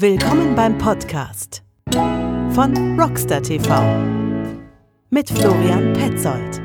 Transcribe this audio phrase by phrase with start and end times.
[0.00, 4.02] Willkommen beim Podcast von Rockstar TV
[5.10, 6.62] mit Florian Petzold.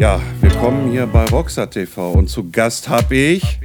[0.00, 3.60] Ja, willkommen hier bei Rockstar TV und zu Gast habe ich.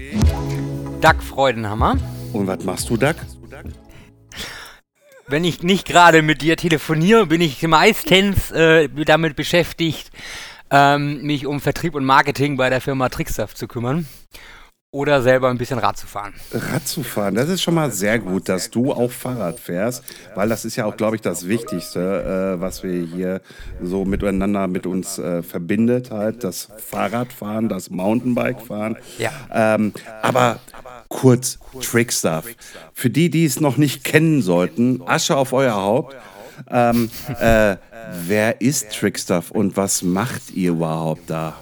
[0.99, 1.95] Doug Freudenhammer.
[2.33, 3.15] Und was machst du, Doug?
[5.27, 10.11] Wenn ich nicht gerade mit dir telefoniere, bin ich meistens äh, damit beschäftigt,
[10.69, 14.05] ähm, mich um Vertrieb und Marketing bei der Firma Trickstuff zu kümmern
[14.95, 16.33] oder selber ein bisschen Rad zu fahren.
[16.53, 20.47] Rad zu fahren, das ist schon mal sehr gut, dass du auch Fahrrad fährst, weil
[20.47, 23.41] das ist ja auch, glaube ich, das Wichtigste, äh, was wir hier
[23.81, 28.95] so miteinander mit uns äh, verbindet, halt das Fahrradfahren, das Mountainbikefahren.
[29.17, 29.31] Ja.
[29.51, 30.61] Ähm, aber
[31.09, 32.45] kurz Trickstuff.
[32.93, 36.15] Für die, die es noch nicht kennen sollten, Asche auf euer Haupt.
[36.69, 37.09] Ähm,
[37.41, 37.75] äh,
[38.27, 41.57] wer ist Trickstuff und was macht ihr überhaupt da?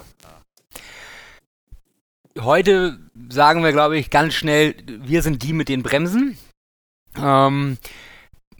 [2.38, 6.38] Heute sagen wir, glaube ich, ganz schnell, wir sind die mit den Bremsen.
[7.16, 7.78] Ähm,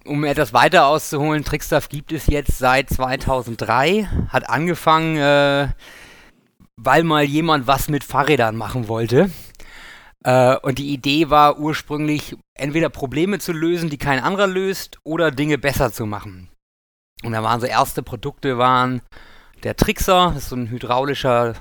[0.05, 5.69] um etwas weiter auszuholen, Trickstuff gibt es jetzt seit 2003, hat angefangen, äh,
[6.77, 9.31] weil mal jemand was mit Fahrrädern machen wollte.
[10.25, 15.31] Äh, und die Idee war ursprünglich, entweder Probleme zu lösen, die kein anderer löst, oder
[15.31, 16.49] Dinge besser zu machen.
[17.23, 19.01] Und da waren so erste Produkte waren
[19.63, 21.55] der Trickser, das ist so ein hydraulischer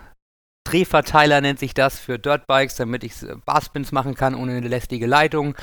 [0.63, 3.13] Drehverteiler nennt sich das für Dirtbikes, damit ich
[3.45, 5.55] Barspins machen kann ohne eine lästige Leitung.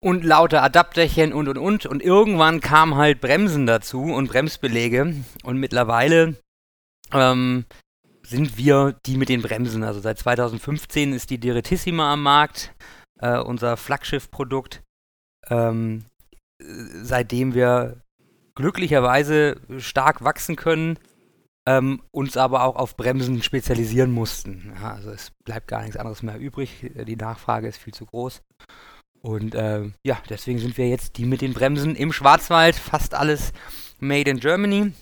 [0.00, 1.86] Und lauter Adapterchen und und und.
[1.86, 5.14] Und irgendwann kamen halt Bremsen dazu und Bremsbelege.
[5.42, 6.36] Und mittlerweile
[7.12, 7.64] ähm,
[8.22, 9.82] sind wir die mit den Bremsen.
[9.82, 12.74] Also seit 2015 ist die Direttissima am Markt,
[13.20, 14.82] äh, unser Flaggschiff-Produkt.
[15.48, 16.04] Ähm,
[16.58, 18.02] seitdem wir
[18.54, 20.98] glücklicherweise stark wachsen können,
[21.66, 24.72] ähm, uns aber auch auf Bremsen spezialisieren mussten.
[24.80, 26.90] Ja, also es bleibt gar nichts anderes mehr übrig.
[27.06, 28.42] Die Nachfrage ist viel zu groß.
[29.20, 32.76] Und äh, ja, deswegen sind wir jetzt die mit den Bremsen im Schwarzwald.
[32.76, 33.52] Fast alles
[33.98, 34.92] made in Germany.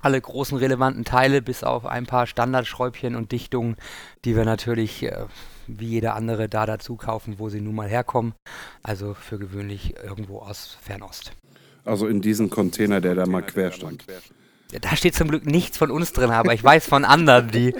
[0.00, 3.74] Alle großen relevanten Teile, bis auf ein paar Standardschräubchen und Dichtungen,
[4.24, 5.26] die wir natürlich äh,
[5.66, 8.34] wie jeder andere da dazu kaufen, wo sie nun mal herkommen.
[8.82, 11.32] Also für gewöhnlich irgendwo aus Fernost.
[11.84, 14.04] Also in diesen Container, der da mal quer stand.
[14.82, 17.74] Da steht zum Glück nichts von uns drin, aber ich weiß von anderen, die,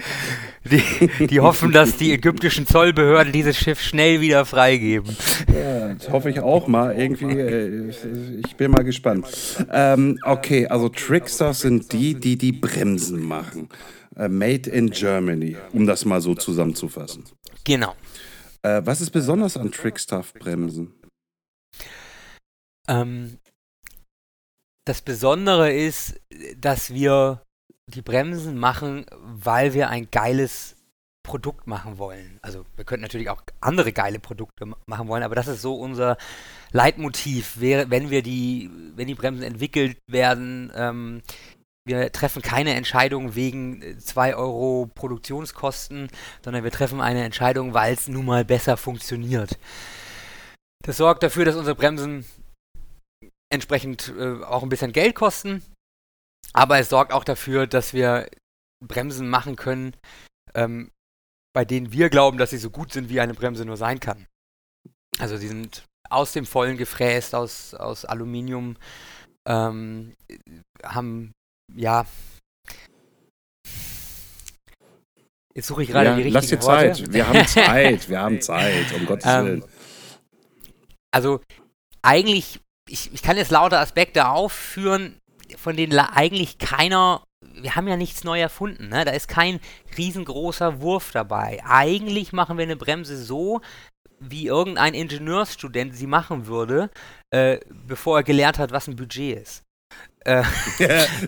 [0.63, 5.15] die, die hoffen, dass die ägyptischen Zollbehörden dieses Schiff schnell wieder freigeben.
[5.53, 6.97] Ja, das hoffe ich auch mal.
[6.97, 9.27] Irgendwie, äh, ich bin mal gespannt.
[9.71, 13.69] Ähm, okay, also Tricksters sind die, die die Bremsen machen.
[14.15, 17.23] Äh, made in Germany, um das mal so zusammenzufassen.
[17.65, 17.93] Genau.
[18.63, 20.91] Äh, was ist besonders an Trickstuff-Bremsen?
[22.87, 23.37] Ähm,
[24.89, 26.19] das Besondere ist,
[26.57, 27.43] dass wir
[27.85, 30.75] die Bremsen machen, weil wir ein geiles
[31.21, 32.39] Produkt machen wollen.
[32.41, 36.17] Also wir könnten natürlich auch andere geile Produkte machen wollen, aber das ist so unser
[36.71, 40.71] Leitmotiv, wenn wir die, wenn die Bremsen entwickelt werden.
[40.75, 41.21] Ähm,
[41.85, 46.07] wir treffen keine Entscheidung wegen 2 Euro Produktionskosten,
[46.43, 49.59] sondern wir treffen eine Entscheidung, weil es nun mal besser funktioniert.
[50.83, 52.25] Das sorgt dafür, dass unsere Bremsen
[53.51, 55.63] entsprechend äh, auch ein bisschen Geld kosten.
[56.53, 58.29] Aber es sorgt auch dafür, dass wir
[58.85, 59.95] Bremsen machen können,
[60.55, 60.91] ähm,
[61.53, 64.25] bei denen wir glauben, dass sie so gut sind, wie eine Bremse nur sein kann.
[65.19, 68.77] Also sie sind aus dem Vollen gefräst, aus, aus Aluminium,
[69.47, 70.15] ähm,
[70.83, 71.31] haben,
[71.75, 72.05] ja,
[75.55, 76.93] Jetzt suche ich gerade ja, die richtigen Lass dir Worte.
[76.93, 77.13] Zeit.
[77.13, 78.09] Wir haben Zeit.
[78.09, 79.63] Wir haben Zeit, um Gottes Ähm, Willen.
[81.11, 81.41] Also
[82.01, 85.19] eigentlich, ich, ich kann jetzt lauter Aspekte aufführen,
[85.57, 89.05] von denen eigentlich keiner, wir haben ja nichts neu erfunden, ne?
[89.05, 89.59] da ist kein
[89.97, 91.61] riesengroßer Wurf dabei.
[91.65, 93.61] Eigentlich machen wir eine Bremse so,
[94.19, 96.89] wie irgendein Ingenieursstudent sie machen würde,
[97.31, 99.63] äh, bevor er gelernt hat, was ein Budget ist.
[100.25, 100.43] Äh,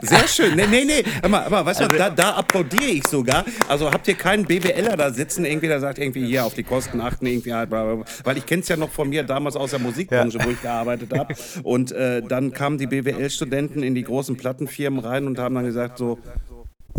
[0.01, 0.55] Sehr schön.
[0.55, 1.03] Nee, nee, nee.
[1.21, 3.45] Aber, aber weißt du, Also- da, da applaudiere ich sogar.
[3.67, 6.99] Also habt ihr keinen BWLer da sitzen, irgendwie, der sagt irgendwie hier auf die Kosten
[6.99, 10.39] achten, irgendwie halt, weil ich kenne es ja noch von mir damals aus der Musikbranche,
[10.43, 11.33] wo ich gearbeitet habe.
[11.63, 15.97] Und äh, dann kamen die BWL-Studenten in die großen Plattenfirmen rein und haben dann gesagt
[15.97, 16.19] so,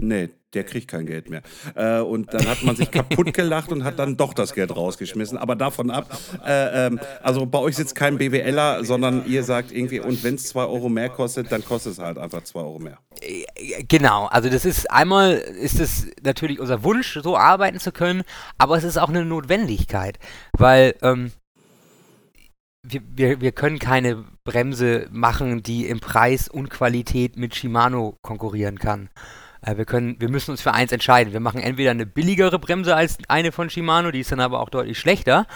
[0.00, 1.42] nee, der kriegt kein Geld mehr.
[1.74, 5.38] Äh, und dann hat man sich kaputt gelacht und hat dann doch das Geld rausgeschmissen.
[5.38, 6.06] Aber davon ab,
[6.44, 10.44] äh, ähm, also bei euch sitzt kein BWLer, sondern ihr sagt irgendwie, und wenn es
[10.48, 12.98] 2 Euro mehr kostet, dann kostet es halt einfach 2 Euro mehr.
[13.88, 18.22] Genau, also das ist einmal ist es natürlich unser Wunsch, so arbeiten zu können,
[18.58, 20.18] aber es ist auch eine Notwendigkeit,
[20.52, 21.32] weil ähm,
[22.82, 28.78] wir, wir, wir können keine Bremse machen, die im Preis und Qualität mit Shimano konkurrieren
[28.78, 29.08] kann.
[29.62, 31.32] Äh, wir, können, wir müssen uns für eins entscheiden.
[31.32, 34.68] Wir machen entweder eine billigere Bremse als eine von Shimano, die ist dann aber auch
[34.68, 35.46] deutlich schlechter,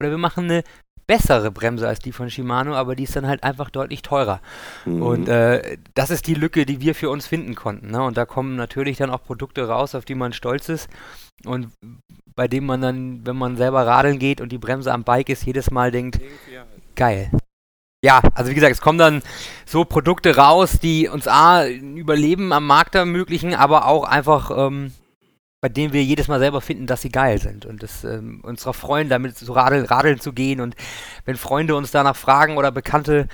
[0.00, 0.64] oder wir machen eine
[1.06, 4.40] bessere Bremse als die von Shimano, aber die ist dann halt einfach deutlich teurer.
[4.84, 5.02] Mhm.
[5.02, 7.90] Und äh, das ist die Lücke, die wir für uns finden konnten.
[7.90, 8.02] Ne?
[8.02, 10.88] Und da kommen natürlich dann auch Produkte raus, auf die man stolz ist
[11.44, 11.68] und
[12.34, 15.44] bei denen man dann, wenn man selber radeln geht und die Bremse am Bike ist,
[15.44, 16.20] jedes Mal denkt,
[16.94, 17.30] geil.
[18.04, 19.22] Ja, also wie gesagt, es kommen dann
[19.64, 24.92] so Produkte raus, die uns A, ein Überleben am Markt ermöglichen, aber auch einfach ähm,
[25.62, 28.64] bei denen wir jedes Mal selber finden, dass sie geil sind und es, ähm, uns
[28.64, 30.74] darauf freuen, damit zu radeln, radeln zu gehen und
[31.24, 33.28] wenn Freunde uns danach fragen oder Bekannte,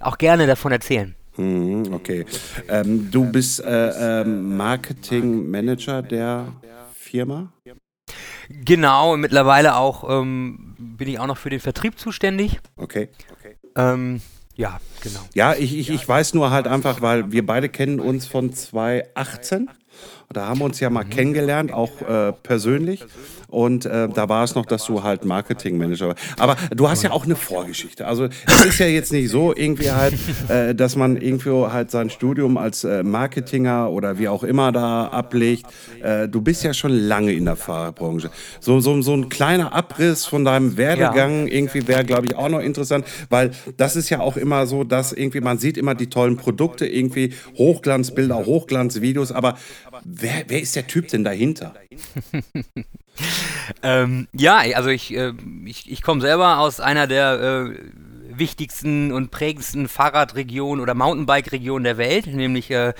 [0.00, 1.14] auch gerne davon erzählen.
[1.36, 2.24] Mhm, okay.
[2.68, 6.52] Ähm, du bist äh, äh, Marketing-Manager der
[6.94, 7.52] Firma?
[8.48, 12.60] Genau, mittlerweile auch ähm, bin ich auch noch für den Vertrieb zuständig.
[12.76, 13.10] Okay.
[13.76, 14.20] Ähm,
[14.56, 15.20] ja, genau.
[15.34, 19.68] Ja, ich, ich, ich weiß nur halt einfach, weil wir beide kennen uns von 2018.
[20.34, 23.04] Da haben wir uns ja mal kennengelernt, auch äh, persönlich.
[23.54, 26.20] Und äh, da war es noch, dass du halt Marketingmanager warst.
[26.38, 28.04] Aber du hast ja auch eine Vorgeschichte.
[28.04, 30.14] Also es ist ja jetzt nicht so irgendwie halt,
[30.48, 35.06] äh, dass man irgendwie halt sein Studium als äh, Marketinger oder wie auch immer da
[35.06, 35.66] ablegt.
[36.02, 38.30] Äh, du bist ja schon lange in der Fahrerbranche.
[38.58, 41.54] So, so, so ein kleiner Abriss von deinem Werdegang ja.
[41.54, 45.12] irgendwie wäre, glaube ich, auch noch interessant, weil das ist ja auch immer so, dass
[45.12, 49.54] irgendwie man sieht immer die tollen Produkte, irgendwie Hochglanzbilder, Hochglanzvideos, aber
[50.24, 51.74] wer, wer ist der Typ denn dahinter?
[53.82, 55.32] ähm, ja, also ich, äh,
[55.66, 61.98] ich, ich komme selber aus einer der äh, wichtigsten und prägendsten Fahrradregionen oder Mountainbike-Regionen der
[61.98, 62.94] Welt, nämlich äh,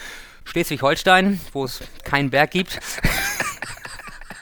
[0.44, 2.79] Schleswig-Holstein, wo es keinen Berg gibt.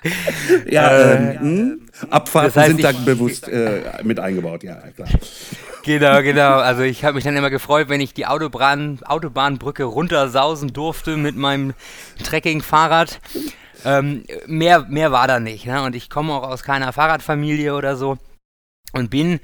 [0.69, 5.08] ja, äh, ähm, Abfahrten das heißt, sind da bewusst äh, mit eingebaut, ja, klar.
[5.84, 6.58] Genau, genau.
[6.58, 11.37] Also ich habe mich dann immer gefreut, wenn ich die Autobahn, Autobahnbrücke runtersausen durfte mit
[11.37, 11.75] meinem
[12.23, 13.20] Trekking-Fahrrad.
[13.84, 15.67] Ähm, mehr, mehr war da nicht.
[15.67, 15.82] Ne?
[15.82, 18.17] Und ich komme auch aus keiner Fahrradfamilie oder so
[18.93, 19.40] und bin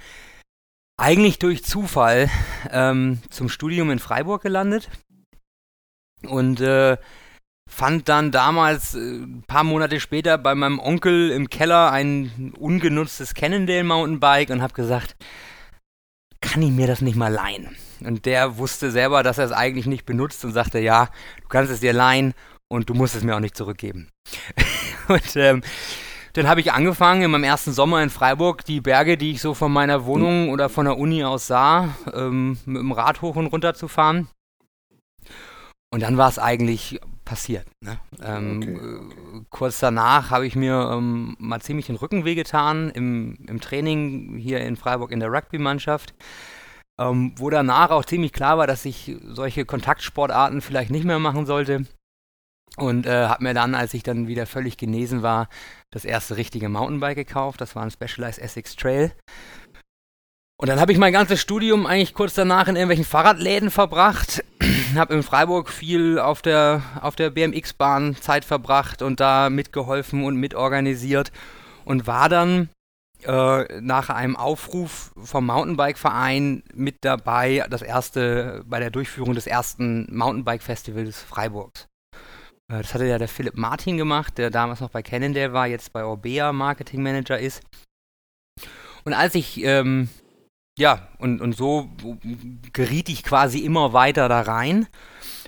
[0.97, 2.31] eigentlich durch Zufall
[2.71, 4.89] ähm, zum Studium in Freiburg gelandet
[6.23, 6.97] und äh,
[7.69, 13.35] fand dann damals, äh, ein paar Monate später, bei meinem Onkel im Keller ein ungenutztes
[13.35, 15.17] Cannondale Mountainbike und habe gesagt,
[16.41, 17.77] kann ich mir das nicht mal leihen?
[18.01, 21.09] Und der wusste selber, dass er es eigentlich nicht benutzt und sagte, ja,
[21.43, 22.35] du kannst es dir leihen
[22.69, 24.09] und du musst es mir auch nicht zurückgeben.
[25.09, 25.63] und ähm,
[26.35, 29.55] dann habe ich angefangen, in meinem ersten Sommer in Freiburg die Berge, die ich so
[29.55, 33.47] von meiner Wohnung oder von der Uni aus sah, ähm, mit dem Rad hoch und
[33.47, 34.29] runter zu fahren.
[35.91, 37.67] Und dann war es eigentlich passiert.
[37.85, 37.99] Ne?
[38.23, 39.47] Ähm, okay, okay.
[39.51, 44.61] Kurz danach habe ich mir ähm, mal ziemlich den Rücken wehgetan im, im Training hier
[44.61, 46.15] in Freiburg in der Rugby-Mannschaft.
[46.99, 51.47] Ähm, wo danach auch ziemlich klar war, dass ich solche Kontaktsportarten vielleicht nicht mehr machen
[51.47, 51.85] sollte.
[52.77, 55.49] Und äh, habe mir dann, als ich dann wieder völlig genesen war,
[55.91, 57.61] das erste richtige Mountainbike gekauft.
[57.61, 59.13] Das war ein Specialized Essex Trail.
[60.61, 64.43] Und dann habe ich mein ganzes Studium eigentlich kurz danach in irgendwelchen Fahrradläden verbracht.
[64.97, 70.37] Habe in Freiburg viel auf der, auf der BMX-Bahn Zeit verbracht und da mitgeholfen und
[70.37, 71.33] mitorganisiert.
[71.85, 72.69] Und war dann
[73.25, 80.07] äh, nach einem Aufruf vom Mountainbike-Verein mit dabei, das erste, bei der Durchführung des ersten
[80.15, 81.89] Mountainbike-Festivals Freiburgs.
[82.71, 85.93] Äh, das hatte ja der Philipp Martin gemacht, der damals noch bei Cannondale war, jetzt
[85.93, 87.63] bei Orbea Marketing Manager ist.
[89.05, 90.09] Und als ich, ähm,
[90.79, 91.91] ja, und, und so
[92.73, 94.87] geriet ich quasi immer weiter da rein.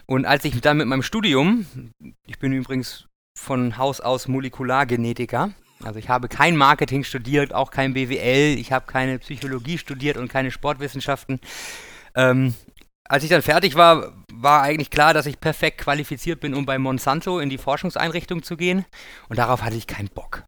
[0.06, 1.66] Und als ich dann mit meinem Studium,
[2.26, 3.06] ich bin übrigens
[3.38, 5.52] von Haus aus Molekulargenetiker,
[5.84, 10.28] also ich habe kein Marketing studiert, auch kein BWL, ich habe keine Psychologie studiert und
[10.28, 11.40] keine Sportwissenschaften.
[12.16, 12.54] Ähm,
[13.08, 16.78] als ich dann fertig war, war eigentlich klar, dass ich perfekt qualifiziert bin, um bei
[16.78, 18.84] Monsanto in die Forschungseinrichtung zu gehen.
[19.28, 20.42] Und darauf hatte ich keinen Bock.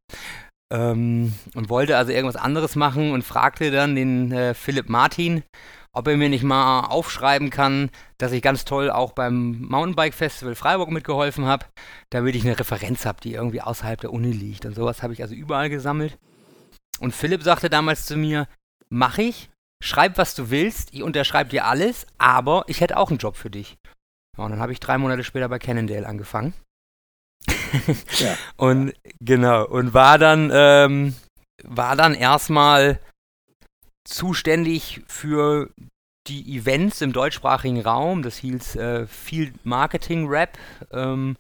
[0.72, 5.42] Ähm, und wollte also irgendwas anderes machen und fragte dann den äh, Philipp Martin,
[5.92, 10.54] ob er mir nicht mal aufschreiben kann, dass ich ganz toll auch beim Mountainbike Festival
[10.54, 11.66] Freiburg mitgeholfen habe,
[12.08, 14.64] damit ich eine Referenz habe, die irgendwie außerhalb der Uni liegt.
[14.64, 16.18] Und sowas habe ich also überall gesammelt.
[17.00, 18.48] Und Philipp sagte damals zu mir,
[18.88, 19.50] mach ich,
[19.82, 23.50] schreib, was du willst, ich unterschreibe dir alles, aber ich hätte auch einen Job für
[23.50, 23.76] dich.
[24.38, 26.54] Ja, und dann habe ich drei Monate später bei Cannondale angefangen.
[28.56, 31.14] Und genau, und war dann, ähm,
[31.64, 33.00] war dann erstmal
[34.04, 35.70] zuständig für
[36.26, 38.22] die Events im deutschsprachigen Raum.
[38.22, 40.58] Das hieß äh, Field Marketing Rap.
[40.92, 41.36] Ähm,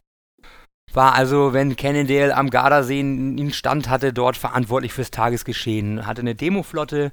[0.92, 6.06] war also, wenn Cannondale am Gardasee einen Stand hatte, dort verantwortlich fürs Tagesgeschehen.
[6.06, 7.12] Hatte eine Demoflotte,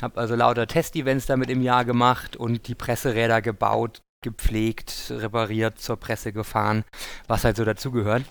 [0.00, 5.96] habe also lauter Testevents damit im Jahr gemacht und die Presseräder gebaut, gepflegt, repariert, zur
[5.96, 6.84] Presse gefahren,
[7.28, 8.24] was halt so dazugehört.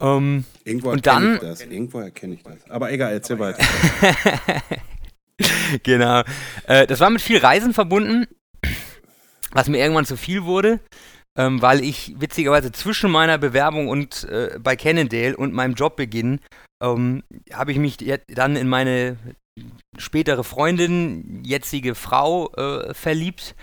[0.00, 1.60] Ähm, Irgendwo Und erkenne dann- ich das.
[1.62, 2.70] Irgendwo erkenne ich das.
[2.70, 3.64] Aber egal, erzähl weiter.
[5.82, 6.22] genau.
[6.66, 8.26] Äh, das war mit viel Reisen verbunden,
[9.52, 10.80] was mir irgendwann zu viel wurde,
[11.38, 16.40] ähm, weil ich witzigerweise zwischen meiner Bewerbung und äh, bei Cannondale und meinem Jobbeginn
[16.82, 17.96] ähm, habe ich mich
[18.28, 19.16] dann in meine
[19.98, 23.54] spätere Freundin, jetzige Frau äh, verliebt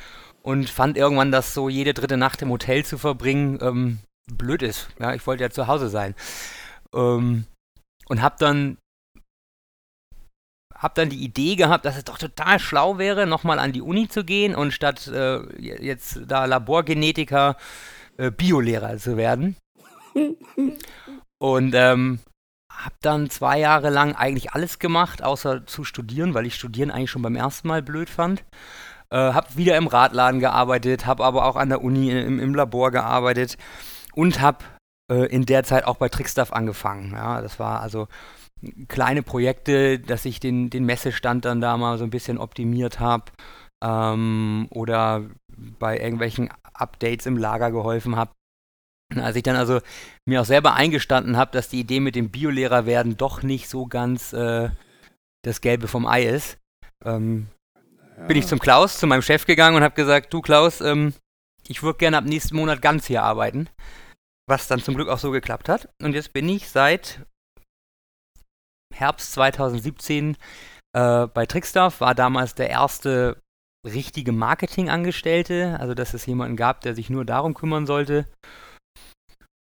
[0.42, 4.00] und fand irgendwann, dass so jede dritte Nacht im Hotel zu verbringen ähm,
[4.32, 4.90] blöd ist.
[5.00, 6.16] Ja, ich wollte ja zu Hause sein.
[6.94, 7.46] Ähm,
[8.08, 8.78] und habe dann
[10.80, 14.08] hab dann die Idee gehabt, dass es doch total schlau wäre, nochmal an die Uni
[14.08, 17.58] zu gehen und statt äh, jetzt da Laborgenetiker
[18.18, 19.58] äh, Biolehrer zu werden.
[21.42, 22.20] und ähm,
[22.72, 27.12] habe dann zwei Jahre lang eigentlich alles gemacht, außer zu studieren, weil ich Studieren eigentlich
[27.12, 28.46] schon beim ersten Mal blöd fand.
[29.12, 32.92] Äh, habe wieder im Radladen gearbeitet, habe aber auch an der Uni im, im Labor
[32.92, 33.58] gearbeitet
[34.14, 34.64] und habe
[35.12, 37.12] äh, in der Zeit auch bei Trickstuff angefangen.
[37.14, 38.08] Ja, das war also
[38.88, 43.26] kleine Projekte, dass ich den, den Messestand dann da mal so ein bisschen optimiert habe
[43.84, 45.24] ähm, oder
[45.80, 48.32] bei irgendwelchen Updates im Lager geholfen habe.
[49.16, 49.80] Als ich dann also
[50.28, 53.88] mir auch selber eingestanden habe, dass die Idee mit dem Biolehrer werden doch nicht so
[53.88, 54.70] ganz äh,
[55.44, 56.60] das Gelbe vom Ei ist,
[57.04, 57.48] ähm,
[58.28, 61.14] bin ich zum Klaus, zu meinem Chef gegangen und habe gesagt, du Klaus, ähm,
[61.68, 63.70] ich würde gerne ab nächsten Monat ganz hier arbeiten.
[64.48, 65.90] Was dann zum Glück auch so geklappt hat.
[66.02, 67.22] Und jetzt bin ich seit
[68.94, 70.36] Herbst 2017
[70.94, 73.38] äh, bei Trickstuff, war damals der erste
[73.86, 78.28] richtige Marketingangestellte, also dass es jemanden gab, der sich nur darum kümmern sollte.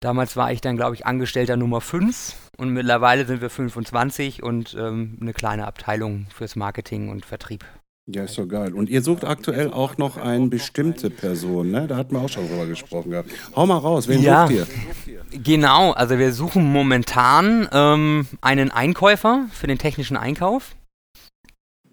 [0.01, 4.75] Damals war ich dann, glaube ich, Angestellter Nummer 5 und mittlerweile sind wir 25 und
[4.75, 7.65] ähm, eine kleine Abteilung fürs Marketing und Vertrieb.
[8.07, 8.73] Ja, ist so geil.
[8.75, 11.87] Und ihr sucht aktuell auch noch eine bestimmte Person, ne?
[11.87, 13.31] Da hatten wir auch schon drüber gesprochen gehabt.
[13.55, 14.45] Hau mal raus, wen Ja.
[14.47, 14.67] sucht
[15.07, 15.25] ihr?
[15.41, 20.75] Genau, also wir suchen momentan ähm, einen Einkäufer für den technischen Einkauf.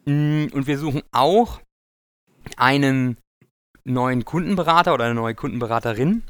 [0.05, 1.61] Mm, Und wir suchen auch
[2.57, 3.17] einen
[3.85, 6.25] neuen Kundenberater oder eine neue Kundenberaterin.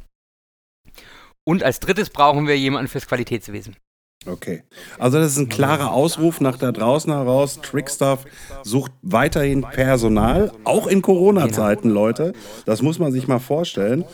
[1.45, 3.77] Und als drittes brauchen wir jemanden fürs Qualitätswesen.
[4.26, 4.62] Okay.
[4.99, 7.61] Also das ist ein klarer Ausruf nach da draußen heraus.
[7.61, 8.25] Trickstuff
[8.62, 12.33] sucht weiterhin Personal, auch in Corona-Zeiten, Leute.
[12.64, 14.05] Das muss man sich mal vorstellen.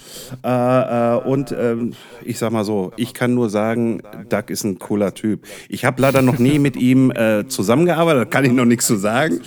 [0.43, 1.93] Äh, äh, und ähm,
[2.25, 5.45] ich sag mal so, ich kann nur sagen, Doug ist ein cooler Typ.
[5.69, 8.97] Ich habe leider noch nie mit ihm äh, zusammengearbeitet, da kann ich noch nichts zu
[8.97, 9.41] sagen.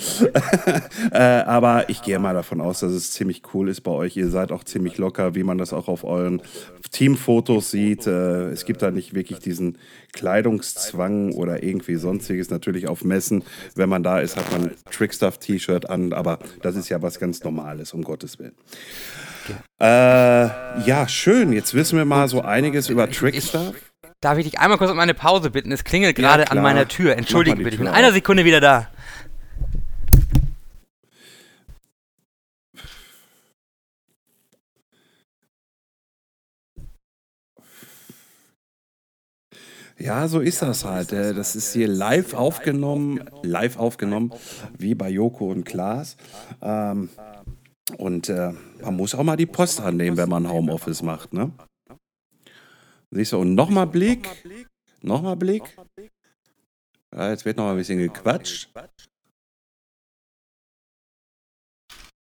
[1.11, 4.15] äh, aber ich gehe mal davon aus, dass es ziemlich cool ist bei euch.
[4.15, 6.41] Ihr seid auch ziemlich locker, wie man das auch auf euren
[6.91, 8.05] Teamfotos sieht.
[8.05, 9.77] Äh, es gibt da nicht wirklich diesen
[10.13, 12.49] Kleidungszwang oder irgendwie sonstiges.
[12.49, 13.43] Natürlich auf Messen,
[13.75, 17.93] wenn man da ist, hat man Trickstuff-T-Shirt an, aber das ist ja was ganz Normales,
[17.93, 18.55] um Gottes Willen.
[19.79, 21.51] Äh, ja, schön.
[21.53, 23.75] Jetzt wissen wir mal so einiges über Trickstuff.
[24.21, 25.71] Darf ich dich einmal kurz um eine Pause bitten?
[25.71, 27.17] Es klingelt gerade an meiner Tür.
[27.17, 28.11] Entschuldige Mach mal die bitte, ich bin in einer.
[28.11, 28.87] Sekunde wieder da.
[40.01, 41.13] Ja, so ist das halt.
[41.13, 44.33] äh, Das ist hier live aufgenommen, live aufgenommen,
[44.77, 46.17] wie bei Joko und Klaas.
[46.61, 47.09] Ähm,
[47.97, 51.51] und äh, man muss auch mal die Post annehmen, wenn man Homeoffice macht, ne?
[53.11, 54.27] Siehst du, und nochmal Blick,
[55.01, 55.77] nochmal Blick.
[57.13, 58.71] Ja, jetzt wird noch mal ein bisschen gequatscht.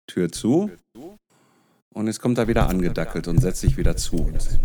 [0.06, 0.70] Tür zu.
[1.92, 4.58] Und jetzt kommt er wieder angedackelt und setzt sich wieder zu uns.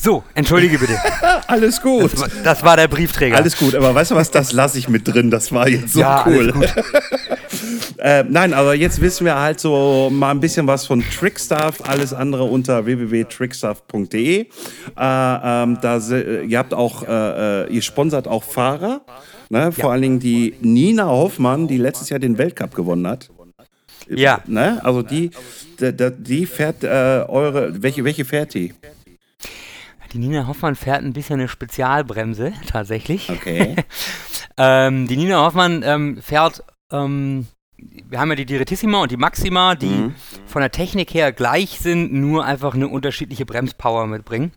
[0.00, 0.96] So, entschuldige bitte.
[1.46, 2.12] Alles gut.
[2.12, 3.36] Das war, das war der Briefträger.
[3.36, 6.00] Alles gut, aber weißt du was, das lasse ich mit drin, das war jetzt so
[6.00, 6.52] ja, cool.
[7.98, 12.12] Äh, nein, aber jetzt wissen wir halt so mal ein bisschen was von Trickstuff, alles
[12.12, 14.40] andere unter www.trickstuff.de.
[14.40, 14.44] Äh,
[14.98, 19.00] ähm, da, se- ihr habt auch, äh, äh, ihr sponsert auch Fahrer,
[19.48, 19.72] ne?
[19.72, 23.30] vor allen Dingen die Nina Hoffmann, die letztes Jahr den Weltcup gewonnen hat.
[24.08, 24.40] Ja.
[24.46, 24.78] Ne?
[24.84, 25.30] Also die,
[25.80, 28.74] die, die fährt äh, eure, welche, welche fährt die?
[30.12, 33.30] Die Nina Hoffmann fährt ein bisschen eine Spezialbremse, tatsächlich.
[33.30, 33.76] Okay.
[34.58, 37.46] Ähm, die Nina Hoffmann ähm, fährt, ähm,
[37.76, 40.14] wir haben ja die Direttissima und die Maxima, die Mhm.
[40.46, 44.52] von der Technik her gleich sind, nur einfach eine unterschiedliche Bremspower mitbringen.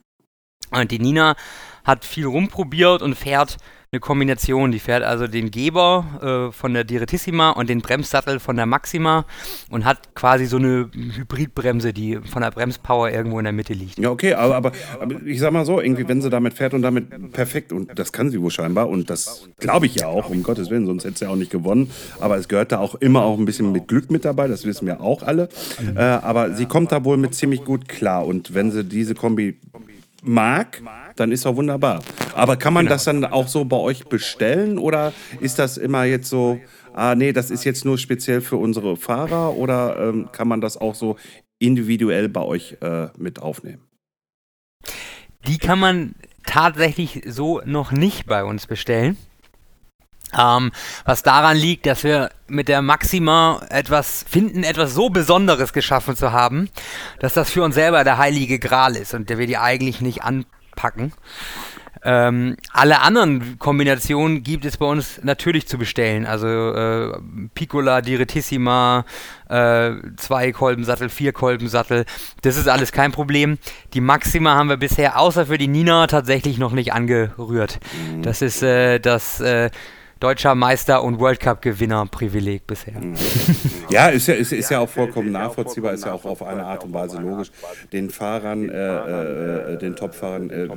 [0.71, 1.35] Und die Nina
[1.83, 3.57] hat viel rumprobiert und fährt
[3.91, 4.71] eine Kombination.
[4.71, 9.25] Die fährt also den Geber äh, von der Direttissima und den Bremssattel von der Maxima
[9.69, 13.97] und hat quasi so eine Hybridbremse, die von der Bremspower irgendwo in der Mitte liegt.
[13.97, 16.83] Ja, okay, aber, aber, aber ich sag mal so, irgendwie, wenn sie damit fährt und
[16.83, 20.43] damit perfekt, und das kann sie wohl scheinbar, und das glaube ich ja auch, um
[20.43, 21.89] Gottes Willen, sonst hätte sie ja auch nicht gewonnen.
[22.19, 24.85] Aber es gehört da auch immer auch ein bisschen mit Glück mit dabei, das wissen
[24.85, 25.49] wir auch alle.
[25.95, 28.25] Äh, aber sie kommt da wohl mit ziemlich gut klar.
[28.25, 29.57] Und wenn sie diese Kombi
[30.23, 30.81] mag,
[31.15, 32.01] dann ist doch wunderbar.
[32.35, 36.29] Aber kann man das dann auch so bei euch bestellen oder ist das immer jetzt
[36.29, 36.59] so,
[36.93, 40.77] ah nee, das ist jetzt nur speziell für unsere Fahrer oder ähm, kann man das
[40.77, 41.17] auch so
[41.59, 43.83] individuell bei euch äh, mit aufnehmen?
[45.47, 49.17] Die kann man tatsächlich so noch nicht bei uns bestellen.
[50.37, 50.71] Ähm,
[51.05, 56.31] was daran liegt, dass wir mit der Maxima etwas finden, etwas so Besonderes geschaffen zu
[56.31, 56.69] haben,
[57.19, 60.23] dass das für uns selber der heilige Gral ist und der wir die eigentlich nicht
[60.23, 61.13] anpacken.
[62.01, 66.25] Ähm, alle anderen Kombinationen gibt es bei uns natürlich zu bestellen.
[66.25, 67.17] Also äh,
[67.55, 69.05] Piccola, Direttissima,
[69.49, 72.05] äh, zwei Kolbensattel, vier Kolbensattel.
[72.41, 73.57] Das ist alles kein Problem.
[73.93, 77.79] Die Maxima haben wir bisher außer für die Nina tatsächlich noch nicht angerührt.
[78.21, 79.69] Das ist äh, das äh,
[80.19, 82.95] deutscher Meister und World Cup Gewinner Privileg bisher.
[83.89, 86.83] Ja, ist ja, ist, ist ja auch vollkommen nachvollziehbar, ist ja auch auf eine Art
[86.83, 87.51] und Weise logisch.
[87.91, 90.69] Den Fahrern, äh, äh, den Topfahrern äh,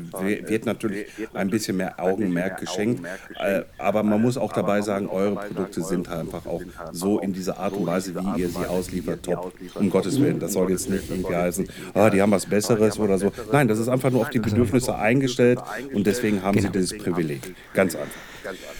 [0.49, 3.04] wird natürlich ein bisschen mehr Augenmerk geschenkt,
[3.38, 7.34] äh, aber man muss auch dabei sagen, eure Produkte sind halt einfach auch so in
[7.34, 9.52] dieser Art und Weise, wie ihr sie ausliefert, top.
[9.75, 13.18] Um Gottes Willen, das soll jetzt nicht irgendwie heißen, ah, die haben was Besseres oder
[13.18, 13.30] so.
[13.52, 15.61] Nein, das ist einfach nur auf die Bedürfnisse eingestellt
[15.92, 17.54] und deswegen haben sie dieses Privileg.
[17.75, 18.32] Ganz einfach.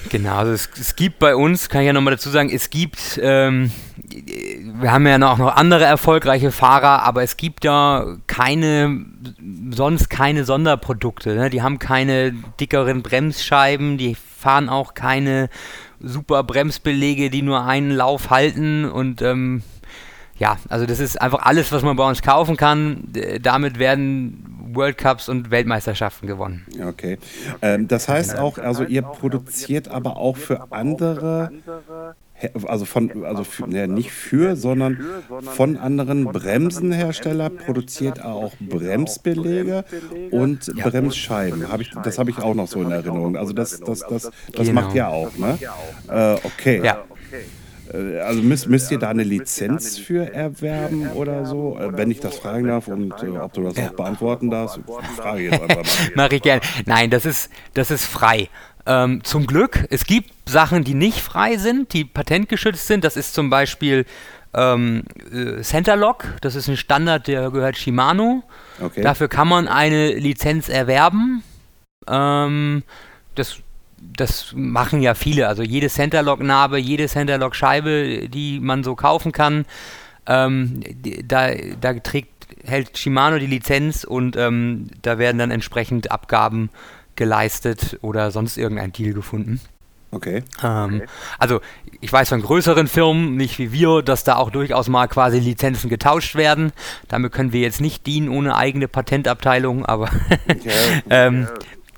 [0.09, 3.71] Genau, es, es, gibt bei uns, kann ich ja nochmal dazu sagen, es gibt, ähm,
[4.80, 9.04] wir haben ja auch noch andere erfolgreiche Fahrer, aber es gibt da keine,
[9.71, 11.35] sonst keine Sonderprodukte.
[11.35, 11.50] Ne?
[11.50, 15.49] Die haben keine dickeren Bremsscheiben, die fahren auch keine
[16.00, 19.62] super Bremsbelege, die nur einen Lauf halten und ähm,
[20.43, 23.05] ja, also das ist einfach alles, was man bei uns kaufen kann.
[23.41, 26.67] Damit werden World Cups und Weltmeisterschaften gewonnen.
[26.85, 27.19] Okay.
[27.61, 31.53] Ähm, das heißt auch, also ihr produziert aber auch für andere,
[32.67, 34.99] also von, also für, ne, nicht für, sondern
[35.55, 39.85] von anderen Bremsenherstellern produziert er auch Bremsbelege
[40.33, 41.71] und Bremsscheiben.
[41.71, 43.37] Hab ich, das habe ich auch noch so in Erinnerung.
[43.37, 44.81] Also das, das, das, das genau.
[44.81, 45.57] macht ihr auch, ne?
[46.09, 46.81] Äh, okay.
[46.83, 47.05] Ja.
[47.93, 51.78] Äh, also müsst, müsst ihr da eine Lizenz für erwerben oder so?
[51.78, 54.81] Äh, wenn ich das fragen darf und äh, ob du das auch beantworten darfst,
[55.17, 56.13] frage ich jetzt einfach mal.
[56.15, 56.63] Mache ich gerne.
[56.87, 58.49] Nein, das ist, das ist frei.
[58.85, 63.05] Ähm, zum Glück, es gibt Sachen, die nicht frei sind, die patentgeschützt sind.
[63.05, 64.05] Das ist zum Beispiel
[64.55, 66.25] ähm, äh, Centerlock.
[66.41, 68.43] Das ist ein Standard, der gehört Shimano.
[68.81, 69.02] Okay.
[69.02, 71.43] Dafür kann man eine Lizenz erwerben.
[72.09, 72.83] Ähm,
[73.35, 73.59] das
[74.17, 75.49] das machen ja viele.
[75.49, 79.65] Also jede Centerlock-Narbe, jede Centerlock-Scheibe, die man so kaufen kann,
[80.26, 80.80] ähm,
[81.25, 82.28] da, da trägt,
[82.65, 86.71] hält Shimano die Lizenz und ähm, da werden dann entsprechend Abgaben
[87.17, 89.60] geleistet oder sonst irgendein Deal gefunden.
[90.12, 90.43] Okay.
[90.62, 91.06] Ähm, okay.
[91.38, 91.60] Also
[92.00, 95.88] ich weiß von größeren Firmen, nicht wie wir, dass da auch durchaus mal quasi Lizenzen
[95.88, 96.73] getauscht werden.
[97.08, 100.10] Damit können wir jetzt nicht dienen ohne eigene Patentabteilung, aber
[100.50, 100.71] okay.
[101.10, 101.49] ähm,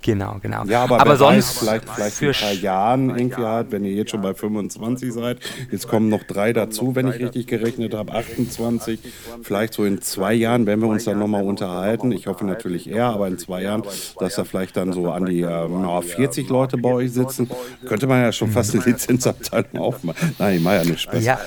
[0.05, 0.65] Genau, genau.
[0.67, 3.93] Ja, aber, aber sonst weiß, vielleicht, vielleicht in ein paar Jahren irgendwie halt, wenn ihr
[3.93, 5.39] jetzt schon bei 25 seid,
[5.71, 9.01] jetzt kommen noch drei dazu, wenn ich richtig gerechnet habe, 28.
[9.41, 12.13] Vielleicht so in zwei Jahren, wenn wir uns dann nochmal unterhalten.
[12.13, 13.83] Ich hoffe natürlich eher, aber in zwei Jahren,
[14.19, 17.49] dass da vielleicht dann so an die äh, 40 Leute bei euch sitzen,
[17.87, 20.35] könnte man ja schon fast eine Lizenzabteilung aufmachen.
[20.39, 21.25] Nein, ich mache ja nicht Spaß.
[21.25, 21.39] Ja.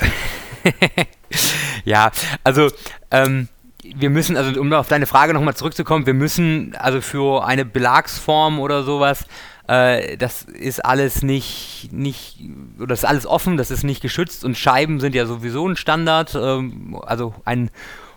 [1.85, 2.11] ja,
[2.43, 2.69] also
[3.11, 3.49] ähm,
[3.95, 8.59] wir müssen, also um auf deine Frage nochmal zurückzukommen, wir müssen also für eine Belagsform
[8.59, 9.25] oder sowas,
[9.67, 12.39] äh, das ist alles nicht, nicht,
[12.77, 15.75] oder das ist alles offen, das ist nicht geschützt und Scheiben sind ja sowieso ein
[15.75, 17.69] Standard, ähm, also ein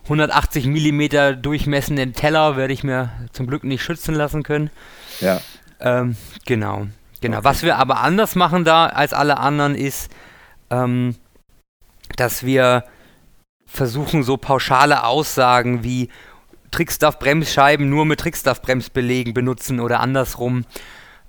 [0.05, 4.71] 180 mm durchmessenden Teller werde ich mir zum Glück nicht schützen lassen können.
[5.21, 5.41] Ja.
[5.79, 6.87] Ähm, genau,
[7.21, 7.39] genau.
[7.39, 7.45] Okay.
[7.45, 10.11] Was wir aber anders machen da als alle anderen ist,
[10.71, 11.17] ähm,
[12.17, 12.85] dass wir
[13.71, 16.09] versuchen so pauschale Aussagen wie
[16.71, 20.65] Trickstuff-Bremsscheiben nur mit Trickstuff-Bremsbelegen benutzen oder andersrum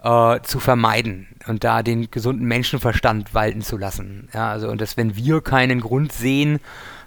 [0.04, 4.30] äh, zu vermeiden und da den gesunden Menschenverstand walten zu lassen.
[4.34, 6.60] Ja, also und dass wenn wir keinen Grund sehen,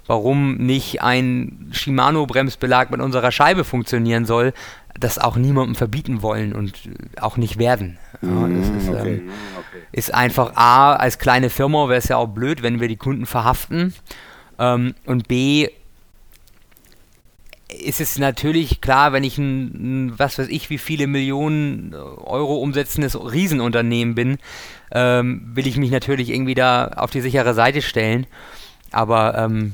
[0.07, 4.53] warum nicht ein Shimano-Bremsbelag mit unserer Scheibe funktionieren soll,
[4.97, 7.97] das auch niemandem verbieten wollen und auch nicht werden.
[8.21, 9.15] Ja, das ist, okay.
[9.15, 9.29] ähm,
[9.91, 13.25] ist einfach A, als kleine Firma wäre es ja auch blöd, wenn wir die Kunden
[13.25, 13.93] verhaften.
[14.59, 15.69] Ähm, und B,
[17.67, 23.19] ist es natürlich klar, wenn ich ein, was weiß ich, wie viele Millionen Euro umsetzendes
[23.19, 24.37] Riesenunternehmen bin,
[24.91, 28.27] ähm, will ich mich natürlich irgendwie da auf die sichere Seite stellen.
[28.91, 29.73] Aber ähm,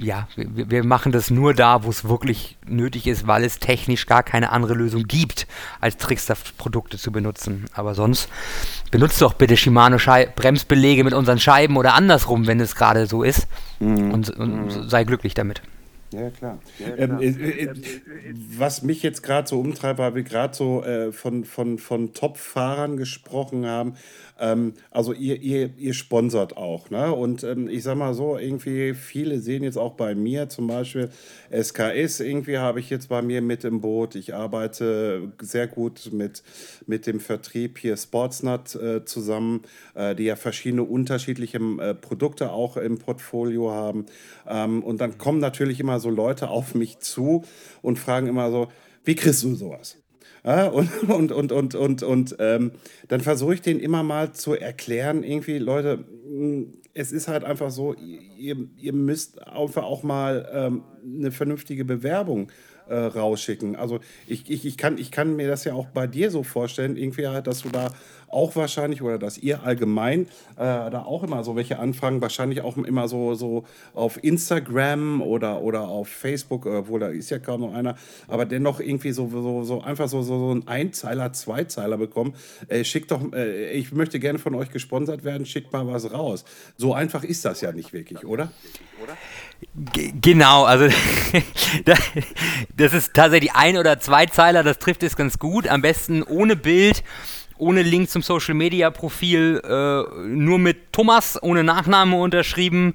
[0.00, 4.06] ja, wir, wir, machen das nur da, wo es wirklich nötig ist, weil es technisch
[4.06, 5.46] gar keine andere Lösung gibt,
[5.80, 7.66] als Trickstuff-Produkte zu benutzen.
[7.74, 8.28] Aber sonst
[8.90, 10.32] benutzt doch bitte Shimano Schei
[11.04, 13.46] mit unseren Scheiben oder andersrum, wenn es gerade so ist.
[13.78, 14.12] Mhm.
[14.12, 14.88] Und, und mhm.
[14.88, 15.62] sei glücklich damit.
[16.12, 16.58] Ja, klar.
[16.78, 17.20] Ja, klar.
[17.20, 17.74] Ähm, äh, äh,
[18.56, 22.96] was mich jetzt gerade so umtreibt, weil wir gerade so äh, von, von, von Top-Fahrern
[22.96, 23.94] gesprochen haben,
[24.40, 27.12] ähm, also ihr, ihr, ihr sponsert auch, ne?
[27.14, 31.10] Und ähm, ich sag mal so, irgendwie viele sehen jetzt auch bei mir zum Beispiel
[31.50, 34.14] SKS, irgendwie habe ich jetzt bei mir mit im Boot.
[34.14, 36.42] Ich arbeite sehr gut mit,
[36.86, 39.62] mit dem Vertrieb hier Sportsnut äh, zusammen,
[39.94, 44.06] äh, die ja verschiedene unterschiedliche äh, Produkte auch im Portfolio haben.
[44.48, 47.44] Ähm, und dann kommen natürlich immer so Leute auf mich zu
[47.82, 48.68] und fragen immer so,
[49.04, 49.99] wie kriegst du sowas?
[50.44, 52.72] Ja, und und, und, und, und, und ähm,
[53.08, 57.70] dann versuche ich denen immer mal zu erklären, irgendwie, Leute, hm, es ist halt einfach
[57.70, 62.50] so, ihr, ihr müsst einfach auch mal ähm, eine vernünftige Bewerbung
[62.88, 63.76] äh, rausschicken.
[63.76, 66.96] Also ich, ich, ich, kann, ich kann mir das ja auch bei dir so vorstellen,
[66.96, 67.92] irgendwie halt, dass du da
[68.30, 70.22] auch wahrscheinlich oder dass ihr allgemein
[70.56, 73.64] äh, da auch immer so welche Anfragen, wahrscheinlich auch immer so, so
[73.94, 77.96] auf Instagram oder, oder auf Facebook, obwohl da ist ja kaum noch einer,
[78.28, 82.34] aber dennoch irgendwie so, so, so einfach so, so, so ein Einzeiler, Zweizeiler bekommen.
[82.68, 86.44] Äh, schickt doch, äh, ich möchte gerne von euch gesponsert werden, schickt mal was raus.
[86.76, 88.52] So einfach ist das ja nicht wirklich, oder?
[90.20, 90.88] Genau, also
[92.76, 95.68] das ist tatsächlich ein oder zwei Zeiler, das trifft es ganz gut.
[95.68, 97.02] Am besten ohne Bild
[97.60, 102.94] ohne Link zum Social Media Profil, äh, nur mit Thomas, ohne Nachname unterschrieben.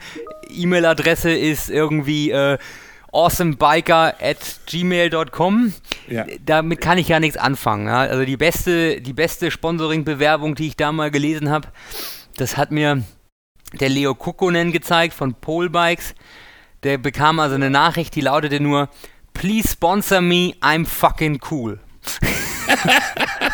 [0.49, 2.57] E-Mail-Adresse ist irgendwie äh,
[3.13, 5.73] awesomebiker at gmail.com.
[6.09, 6.25] Ja.
[6.45, 7.87] Damit kann ich ja nichts anfangen.
[7.87, 7.99] Ja?
[7.99, 11.67] Also die beste, die beste Sponsoring-Bewerbung, die ich da mal gelesen habe,
[12.37, 13.03] das hat mir
[13.79, 16.15] der Leo Kukonen gezeigt von Pole Bikes.
[16.83, 18.89] Der bekam also eine Nachricht, die lautete nur:
[19.33, 21.79] Please sponsor me, I'm fucking cool.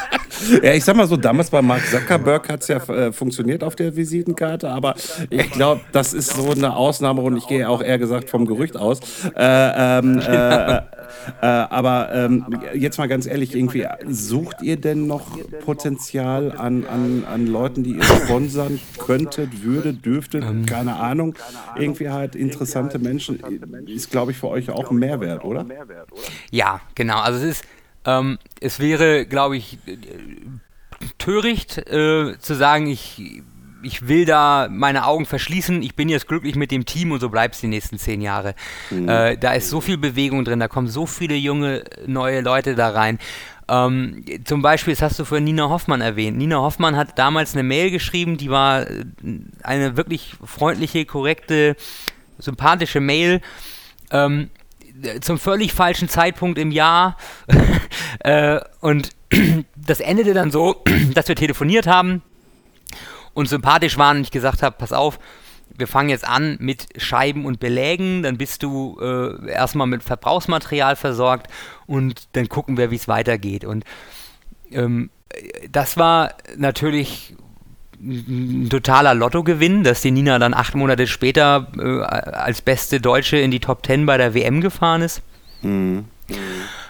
[0.64, 3.76] ja, ich sag mal so, damals bei Mark Zuckerberg hat es ja äh, funktioniert auf
[3.76, 4.96] der Visitenkarte, aber
[5.30, 8.78] ich glaube, das ist so eine Ausnahme und ich gehe auch eher gesagt vom Gerücht
[8.78, 9.00] aus.
[9.36, 10.82] Äh, ähm, äh, äh,
[11.42, 17.48] aber ähm, jetzt mal ganz ehrlich, irgendwie, sucht ihr denn noch Potenzial an, an, an
[17.48, 20.66] Leuten, die ihr sponsern könntet, würdet, dürftet, ähm.
[20.66, 21.36] keine Ahnung,
[21.78, 23.40] irgendwie halt interessante Menschen,
[23.88, 25.66] ist, glaube ich, für euch auch ein Mehrwert, oder?
[26.50, 27.20] Ja, genau.
[27.20, 27.66] Also es ist
[28.06, 29.78] ähm, es wäre, glaube ich,
[31.18, 33.42] töricht äh, zu sagen, ich,
[33.84, 37.30] ich will da meine Augen verschließen, ich bin jetzt glücklich mit dem Team und so
[37.30, 38.56] bleibt es die nächsten zehn Jahre.
[38.90, 39.10] Mhm.
[39.10, 42.90] Äh, da ist so viel Bewegung drin, da kommen so viele junge, neue Leute da
[42.90, 43.20] rein.
[43.68, 46.38] Ähm, zum Beispiel, das hast du vorhin Nina Hoffmann erwähnt.
[46.38, 49.06] Nina Hoffmann hat damals eine Mail geschrieben, die war äh,
[49.64, 51.76] eine wirklich freundliche, korrekte,
[52.38, 53.42] sympathische Mail.
[54.12, 54.50] Ähm,
[55.22, 57.18] zum völlig falschen Zeitpunkt im Jahr.
[58.20, 59.10] äh, und
[59.76, 60.84] das endete dann so,
[61.14, 62.22] dass wir telefoniert haben
[63.34, 65.20] und sympathisch waren und ich gesagt habe, pass auf,
[65.78, 70.96] wir fangen jetzt an mit Scheiben und Belägen, dann bist du äh, erstmal mit Verbrauchsmaterial
[70.96, 71.48] versorgt
[71.88, 73.64] und dann gucken wir, wie es weitergeht.
[73.64, 73.86] Und
[74.72, 75.10] ähm,
[75.72, 77.36] das war natürlich
[78.04, 83.52] ein totaler Lottogewinn, dass die Nina dann acht Monate später äh, als beste Deutsche in
[83.52, 85.22] die Top Ten bei der WM gefahren ist.
[85.62, 86.06] Mhm.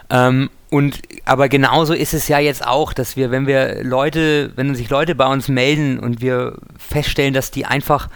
[0.10, 4.74] Ähm, und aber genauso ist es ja jetzt auch, dass wir, wenn wir Leute, wenn
[4.74, 8.08] sich Leute bei uns melden und wir feststellen, dass die einfach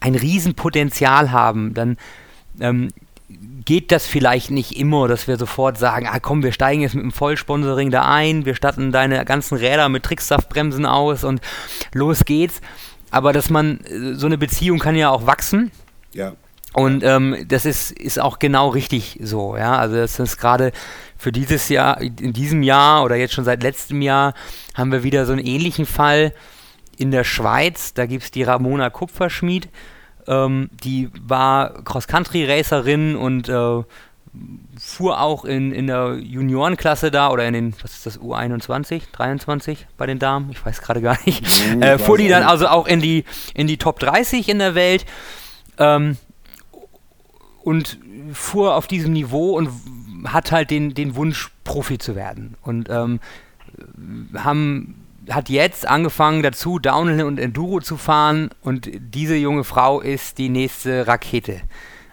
[0.00, 1.96] ein Riesenpotenzial haben, dann
[2.60, 2.90] ähm,
[3.68, 7.04] geht das vielleicht nicht immer, dass wir sofort sagen, ah komm, wir steigen jetzt mit
[7.04, 11.42] dem Vollsponsoring da ein, wir statten deine ganzen Räder mit Tricksaftbremsen aus und
[11.92, 12.62] los geht's.
[13.10, 13.80] Aber dass man,
[14.14, 15.70] so eine Beziehung kann ja auch wachsen.
[16.14, 16.32] Ja.
[16.72, 19.76] Und ähm, das ist, ist auch genau richtig so, ja.
[19.76, 20.72] Also das ist gerade
[21.18, 24.32] für dieses Jahr, in diesem Jahr oder jetzt schon seit letztem Jahr
[24.72, 26.32] haben wir wieder so einen ähnlichen Fall
[26.96, 27.92] in der Schweiz.
[27.92, 29.68] Da gibt es die Ramona Kupferschmied
[30.28, 33.82] ähm, die war Cross-Country-Racerin und äh,
[34.78, 39.86] fuhr auch in, in der Juniorenklasse da oder in den, was ist das, U21, 23
[39.96, 41.42] bei den Damen, ich weiß gerade gar nicht.
[41.74, 44.74] Mhm, äh, fuhr die dann also auch in die, in die Top 30 in der
[44.74, 45.06] Welt
[45.78, 46.16] ähm,
[47.62, 47.98] und
[48.32, 49.70] fuhr auf diesem Niveau und
[50.26, 52.56] hat halt den, den Wunsch, Profi zu werden.
[52.62, 53.20] Und ähm,
[54.36, 60.38] haben hat jetzt angefangen dazu, Downhill und Enduro zu fahren und diese junge Frau ist
[60.38, 61.60] die nächste Rakete.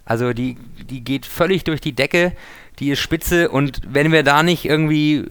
[0.06, 0.58] Also die,
[0.90, 2.34] die geht völlig durch die Decke,
[2.80, 5.26] die ist spitze und wenn wir da nicht irgendwie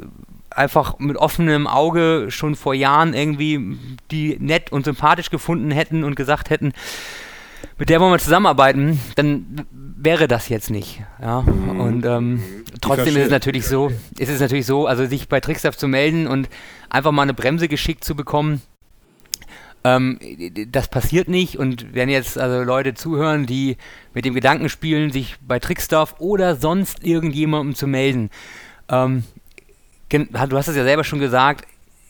[0.50, 3.78] einfach mit offenem Auge schon vor Jahren irgendwie
[4.10, 6.72] die nett und sympathisch gefunden hätten und gesagt hätten,
[7.78, 9.66] mit der wollen wir zusammenarbeiten, dann
[10.04, 11.02] wäre das jetzt nicht.
[11.20, 11.42] Ja?
[11.42, 11.80] Mhm.
[11.80, 12.42] Und ähm,
[12.80, 16.26] trotzdem ist es natürlich so, ist es natürlich so, also sich bei Trickstaff zu melden
[16.26, 16.48] und
[16.90, 18.62] einfach mal eine Bremse geschickt zu bekommen,
[19.86, 20.18] Ähm,
[20.72, 23.76] das passiert nicht und wenn jetzt also Leute zuhören, die
[24.14, 28.30] mit dem Gedanken spielen, sich bei Trickstuff oder sonst irgendjemandem zu melden,
[28.88, 29.24] ähm,
[30.08, 31.66] du hast es ja selber schon gesagt,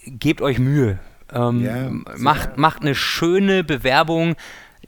[0.07, 1.01] gebt euch Mühe.
[1.33, 4.37] Ähm, ja, macht, macht eine schöne Bewerbung,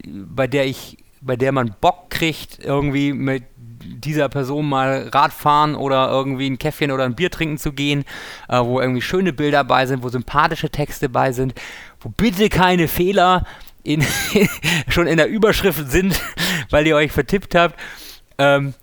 [0.07, 3.45] bei der ich, bei der man Bock kriegt, irgendwie mit
[3.85, 8.05] dieser Person mal Radfahren oder irgendwie ein Käffchen oder ein Bier trinken zu gehen,
[8.49, 11.55] äh, wo irgendwie schöne Bilder bei sind, wo sympathische Texte bei sind,
[12.01, 13.45] wo bitte keine Fehler
[13.83, 14.05] in,
[14.89, 16.21] schon in der Überschrift sind,
[16.71, 17.79] weil ihr euch vertippt habt.
[18.39, 18.75] Ähm,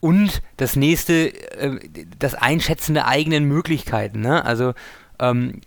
[0.00, 1.78] und das nächste, äh,
[2.18, 4.20] das Einschätzen der eigenen Möglichkeiten.
[4.20, 4.44] Ne?
[4.44, 4.74] Also
[5.18, 5.60] ähm,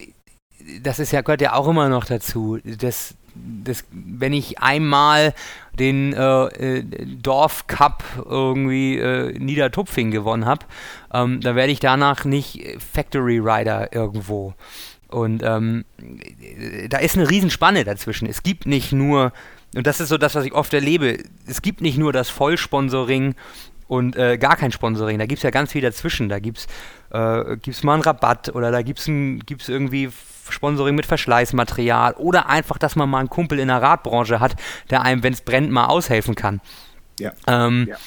[0.81, 2.59] das ist ja, gehört ja auch immer noch dazu.
[2.63, 3.15] Das,
[3.63, 5.33] das, wenn ich einmal
[5.77, 6.45] den äh,
[6.77, 10.65] äh, Dorfcup irgendwie äh, Niedertupfing gewonnen habe,
[11.13, 14.53] ähm, dann werde ich danach nicht Factory Rider irgendwo.
[15.09, 15.85] Und ähm,
[16.89, 18.27] da ist eine Riesenspanne dazwischen.
[18.27, 19.31] Es gibt nicht nur,
[19.75, 23.35] und das ist so das, was ich oft erlebe, es gibt nicht nur das Vollsponsoring
[23.87, 25.17] und äh, gar kein Sponsoring.
[25.17, 26.29] Da gibt es ja ganz viel dazwischen.
[26.29, 26.67] Da gibt es
[27.11, 30.09] äh, gibt's mal einen Rabatt oder da gibt es irgendwie
[30.49, 34.55] Sponsoring mit Verschleißmaterial oder einfach, dass man mal einen Kumpel in der Radbranche hat,
[34.89, 36.61] der einem, wenn es brennt, mal aushelfen kann.
[37.19, 37.33] Ja.
[37.47, 37.97] Ähm, ja.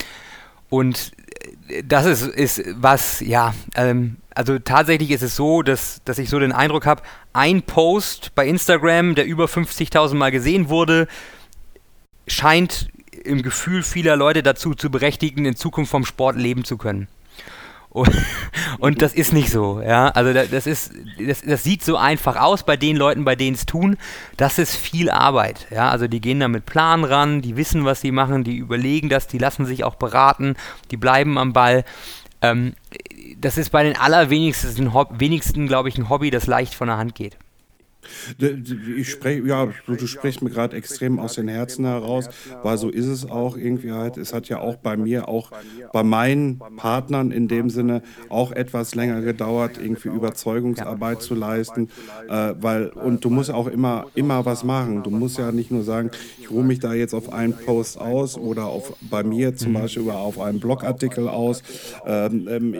[0.68, 1.12] Und
[1.68, 6.30] äh, das ist, ist was, ja, ähm, also tatsächlich ist es so, dass, dass ich
[6.30, 11.08] so den Eindruck habe, ein Post bei Instagram, der über 50.000 Mal gesehen wurde,
[12.26, 12.88] scheint
[13.24, 17.08] im Gefühl vieler Leute dazu zu berechtigen, in Zukunft vom Sport leben zu können.
[17.90, 20.08] Und, das ist nicht so, ja.
[20.08, 23.66] Also das ist, das, das sieht so einfach aus bei den Leuten, bei denen es
[23.66, 23.96] tun.
[24.36, 25.90] Das ist viel Arbeit, ja.
[25.90, 29.26] Also die gehen da mit Plan ran, die wissen, was sie machen, die überlegen das,
[29.26, 30.54] die lassen sich auch beraten,
[30.90, 31.84] die bleiben am Ball.
[32.42, 32.74] Ähm,
[33.38, 37.14] das ist bei den allerwenigsten, wenigsten, glaube ich, ein Hobby, das leicht von der Hand
[37.14, 37.36] geht.
[38.98, 42.28] Ich spreche, ja, du sprichst mir gerade extrem aus den Herzen heraus,
[42.62, 44.16] weil so ist es auch irgendwie halt.
[44.16, 45.50] Es hat ja auch bei mir, auch
[45.92, 51.88] bei meinen Partnern in dem Sinne auch etwas länger gedauert, irgendwie Überzeugungsarbeit zu leisten,
[52.28, 55.02] äh, weil, und du musst auch immer, immer was machen.
[55.02, 58.36] Du musst ja nicht nur sagen, ich ruhe mich da jetzt auf einen Post aus
[58.36, 59.74] oder auf, bei mir zum mhm.
[59.74, 61.62] Beispiel auf einen Blogartikel aus.
[62.06, 62.74] Ähm, ähm,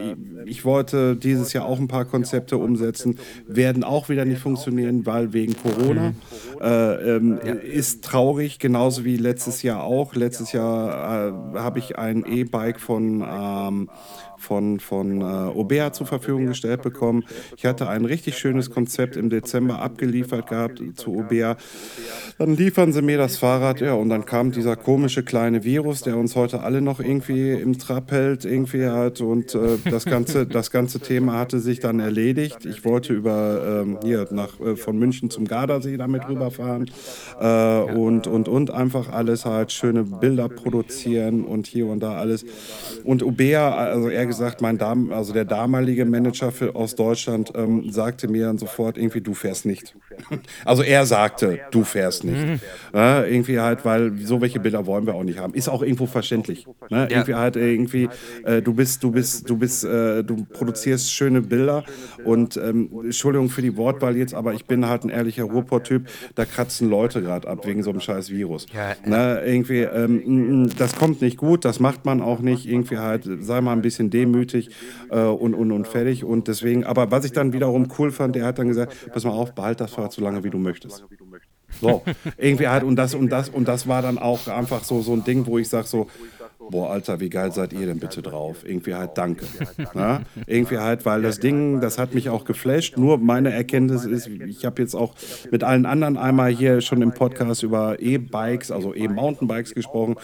[0.46, 5.32] ich wollte dieses Jahr auch ein paar Konzepte umsetzen, werden auch wieder nicht funktionieren, Ausfall
[5.32, 6.10] wegen Corona.
[6.10, 6.16] Mhm.
[6.60, 7.38] Äh, ähm.
[7.38, 10.14] Ist traurig, genauso wie letztes Jahr auch.
[10.14, 13.90] Letztes Jahr äh, habe ich ein E-Bike von ähm,
[14.40, 17.24] von, von äh, Obea zur Verfügung gestellt bekommen.
[17.56, 21.56] Ich hatte ein richtig schönes Konzept im Dezember abgeliefert gehabt zu Obea.
[22.38, 26.16] Dann liefern sie mir das Fahrrad, ja, und dann kam dieser komische kleine Virus, der
[26.16, 30.70] uns heute alle noch irgendwie im Trab hält, irgendwie halt, und äh, das, ganze, das
[30.70, 32.64] ganze Thema hatte sich dann erledigt.
[32.64, 36.90] Ich wollte über ähm, hier nach, äh, von München zum Gardasee damit rüberfahren
[37.40, 42.44] äh, und, und, und einfach alles halt schöne Bilder produzieren und hier und da alles.
[43.04, 47.90] Und Obea, also er gesagt, mein Dam also der damalige Manager für, aus Deutschland ähm,
[47.90, 49.94] sagte mir dann sofort irgendwie, du fährst nicht.
[50.64, 52.46] Also er sagte, du fährst nicht.
[52.46, 52.60] Mhm.
[52.94, 55.54] Äh, irgendwie halt, weil so welche Bilder wollen wir auch nicht haben.
[55.54, 56.66] Ist auch irgendwo verständlich.
[56.90, 56.98] Ne?
[56.98, 57.08] Ja.
[57.08, 58.08] Irgendwie halt irgendwie,
[58.44, 61.84] äh, du bist, du bist, du bist, äh, du produzierst schöne Bilder
[62.24, 66.44] und ähm, Entschuldigung für die Wortwahl jetzt, aber ich bin halt ein ehrlicher Ruhrpott-Typ, da
[66.44, 68.66] kratzen Leute gerade ab wegen so einem scheiß Virus.
[68.74, 69.42] Ja, ne?
[69.44, 72.66] Irgendwie, ähm, das kommt nicht gut, das macht man auch nicht.
[72.66, 74.19] Irgendwie halt, sei mal ein bisschen demütig
[75.10, 76.24] äh, und, und, und fertig.
[76.24, 79.30] Und deswegen, aber was ich dann wiederum cool fand, der hat dann gesagt, pass mal
[79.30, 81.04] auf, behalt das Fahrrad so lange, wie du möchtest.
[81.80, 82.02] So,
[82.36, 85.24] irgendwie halt, und das und das und das war dann auch einfach so, so ein
[85.24, 86.08] Ding, wo ich sage so,
[86.68, 88.58] boah, Alter, wie geil seid ihr denn bitte drauf?
[88.64, 89.46] Irgendwie halt danke.
[89.94, 90.22] Ja?
[90.46, 92.96] Irgendwie halt, weil das Ding, das hat mich auch geflasht.
[92.96, 95.14] Nur meine Erkenntnis ist, ich habe jetzt auch
[95.50, 100.16] mit allen anderen einmal hier schon im Podcast über E-Bikes, also E-Mountainbikes gesprochen.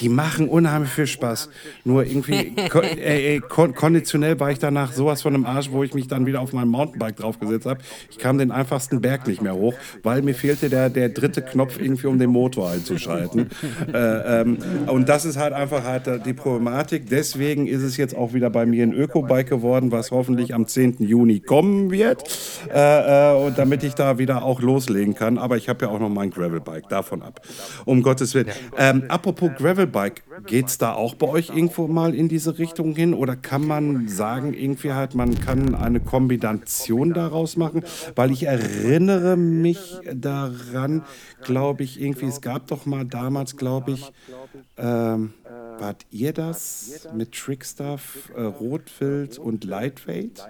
[0.00, 1.48] Die machen unheimlich viel Spaß.
[1.84, 5.94] Nur irgendwie äh, äh, kon konditionell war ich danach sowas von einem Arsch, wo ich
[5.94, 7.80] mich dann wieder auf mein Mountainbike draufgesetzt habe.
[8.10, 11.78] Ich kam den einfachsten Berg nicht mehr hoch, weil mir fehlte der, der dritte Knopf
[11.80, 13.50] irgendwie, um den Motor einzuschalten.
[13.92, 17.08] äh, ähm, und das ist halt einfach halt die Problematik.
[17.08, 20.96] Deswegen ist es jetzt auch wieder bei mir ein Öko-Bike geworden, was hoffentlich am 10.
[21.00, 22.24] Juni kommen wird,
[22.72, 25.38] äh, äh, und damit ich da wieder auch loslegen kann.
[25.38, 27.40] Aber ich habe ja auch noch mein Gravel-Bike, davon ab.
[27.84, 28.48] Um Gottes Willen.
[28.78, 33.14] Ähm, apropos Gravel-Bike, geht es da auch bei euch irgendwo mal in diese Richtung hin?
[33.14, 37.82] Oder kann man sagen, irgendwie halt, man kann eine Kombination daraus machen?
[38.14, 41.04] Weil ich erinnere mich daran,
[41.42, 44.12] glaube ich, irgendwie, es gab doch mal damals, glaube ich,
[44.76, 45.32] ähm,
[45.78, 50.44] Wart ihr das mit Trickstuff, äh, Rotwild und Lightweight?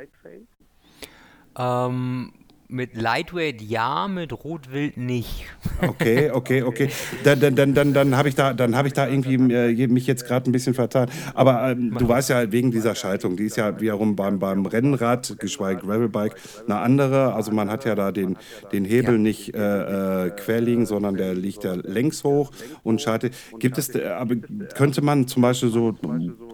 [1.58, 2.32] Ähm,
[2.68, 5.44] Mit Lightweight ja, mit Rotwild nicht.
[5.86, 6.88] Okay, okay, okay.
[7.22, 10.06] Dann, dann, dann, dann, dann habe ich da, dann habe ich da irgendwie äh, mich
[10.06, 11.08] jetzt gerade ein bisschen vertan.
[11.34, 15.38] Aber ähm, du weißt ja wegen dieser Schaltung, die ist ja wiederum beim, beim Rennrad,
[15.38, 17.34] geschweige Gravelbike, eine andere.
[17.34, 18.36] Also man hat ja da den,
[18.72, 19.20] den Hebel ja.
[19.20, 22.50] nicht äh, äh, quer liegen, sondern der liegt ja längs hoch
[22.82, 23.34] und schaltet.
[23.60, 24.34] Gibt es, äh, aber
[24.74, 25.94] könnte man zum Beispiel so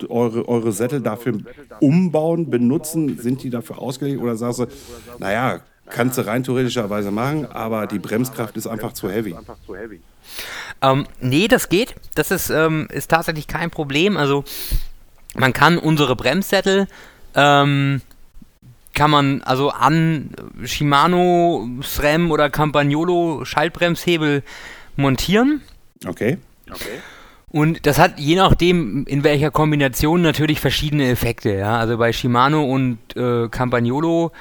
[0.09, 1.39] eure, eure Sättel dafür
[1.81, 3.19] umbauen, benutzen?
[3.19, 4.67] Sind die dafür ausgelegt oder sagst du,
[5.19, 5.61] naja,
[5.95, 9.37] Kannst du rein theoretischerweise machen, aber die Bremskraft ist einfach zu heavy.
[10.81, 11.95] Ähm, nee, das geht.
[12.15, 14.17] Das ist, ähm, ist tatsächlich kein Problem.
[14.17, 14.45] Also
[15.35, 16.89] man kann unsere Bremssättel
[17.35, 18.01] ähm,
[18.95, 20.31] kann man also an
[20.65, 24.43] Shimano, SRAM oder Campagnolo Schaltbremshebel
[24.97, 25.63] montieren.
[26.07, 26.39] Okay.
[26.71, 27.01] Okay.
[27.49, 31.55] Und das hat je nachdem, in welcher Kombination natürlich verschiedene Effekte.
[31.55, 31.79] Ja?
[31.79, 34.33] Also bei Shimano und äh, Campagnolo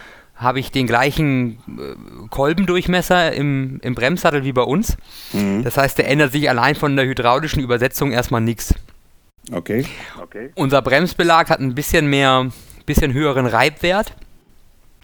[0.41, 4.97] habe ich den gleichen äh, Kolbendurchmesser im, im Bremssattel wie bei uns.
[5.33, 5.63] Mhm.
[5.63, 8.73] Das heißt, der ändert sich allein von der hydraulischen Übersetzung erstmal nichts.
[9.51, 9.85] Okay.
[10.21, 10.49] okay.
[10.55, 12.49] Unser Bremsbelag hat ein bisschen mehr,
[12.85, 14.13] bisschen höheren Reibwert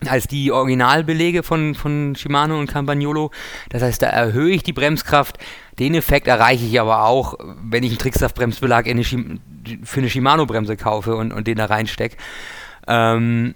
[0.05, 3.31] als die Originalbelege von, von Shimano und Campagnolo.
[3.69, 5.37] Das heißt, da erhöhe ich die Bremskraft.
[5.79, 11.31] Den Effekt erreiche ich aber auch, wenn ich einen Tricksaft-Bremsbelag für eine Shimano-Bremse kaufe und,
[11.33, 12.15] und den da reinstecke.
[12.87, 13.55] Ähm,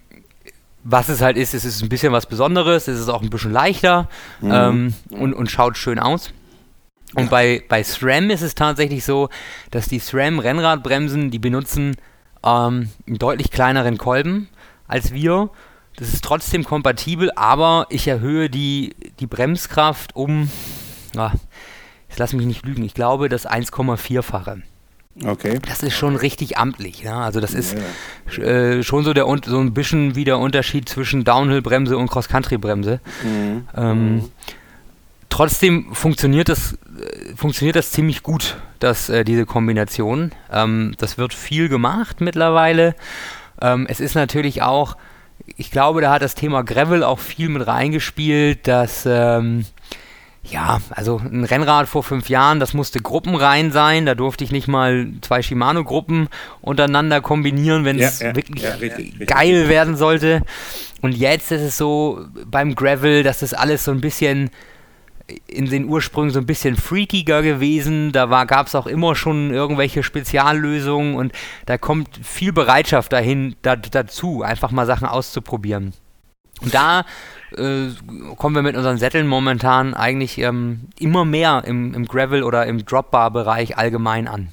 [0.83, 3.51] was es halt ist, es ist ein bisschen was Besonderes, es ist auch ein bisschen
[3.51, 4.09] leichter
[4.41, 4.51] mhm.
[4.51, 6.33] ähm, und, und schaut schön aus.
[7.13, 9.29] Und bei, bei SRAM ist es tatsächlich so,
[9.69, 11.97] dass die SRAM-Rennradbremsen, die benutzen
[12.43, 14.47] ähm, einen deutlich kleineren Kolben
[14.87, 15.49] als wir.
[15.97, 20.49] Das ist trotzdem kompatibel, aber ich erhöhe die, die Bremskraft um,
[21.17, 21.33] ah,
[22.09, 24.61] ich lasse mich nicht lügen, ich glaube das 1,4-fache.
[25.23, 25.59] Okay.
[25.67, 27.01] Das ist schon richtig amtlich.
[27.01, 27.21] Ja?
[27.21, 27.75] Also das ist
[28.37, 28.43] ja.
[28.43, 32.99] äh, schon so, der, so ein bisschen wie der Unterschied zwischen Downhill-Bremse und Cross-Country-Bremse.
[33.23, 33.67] Mhm.
[33.75, 34.31] Ähm, mhm.
[35.29, 40.31] Trotzdem funktioniert das, äh, funktioniert das ziemlich gut, dass, äh, diese Kombination.
[40.51, 42.95] Ähm, das wird viel gemacht mittlerweile.
[43.61, 44.97] Ähm, es ist natürlich auch,
[45.57, 49.65] ich glaube, da hat das Thema Gravel auch viel mit reingespielt, dass ähm,
[50.43, 54.05] ja, also ein Rennrad vor fünf Jahren, das musste gruppenrein sein.
[54.05, 56.29] Da durfte ich nicht mal zwei Shimano-Gruppen
[56.61, 59.69] untereinander kombinieren, wenn es ja, ja, wirklich ja, richtig, geil richtig.
[59.69, 60.41] werden sollte.
[61.01, 64.49] Und jetzt ist es so beim Gravel, dass das alles so ein bisschen
[65.47, 68.11] in den Ursprüngen so ein bisschen freakiger gewesen.
[68.11, 71.33] Da gab es auch immer schon irgendwelche Speziallösungen und
[71.67, 75.93] da kommt viel Bereitschaft dahin da, dazu, einfach mal Sachen auszuprobieren.
[76.61, 77.05] Und da
[77.57, 77.89] äh,
[78.37, 82.85] kommen wir mit unseren Sätteln momentan eigentlich ähm, immer mehr im, im Gravel- oder im
[82.85, 84.49] Dropbar-Bereich allgemein an.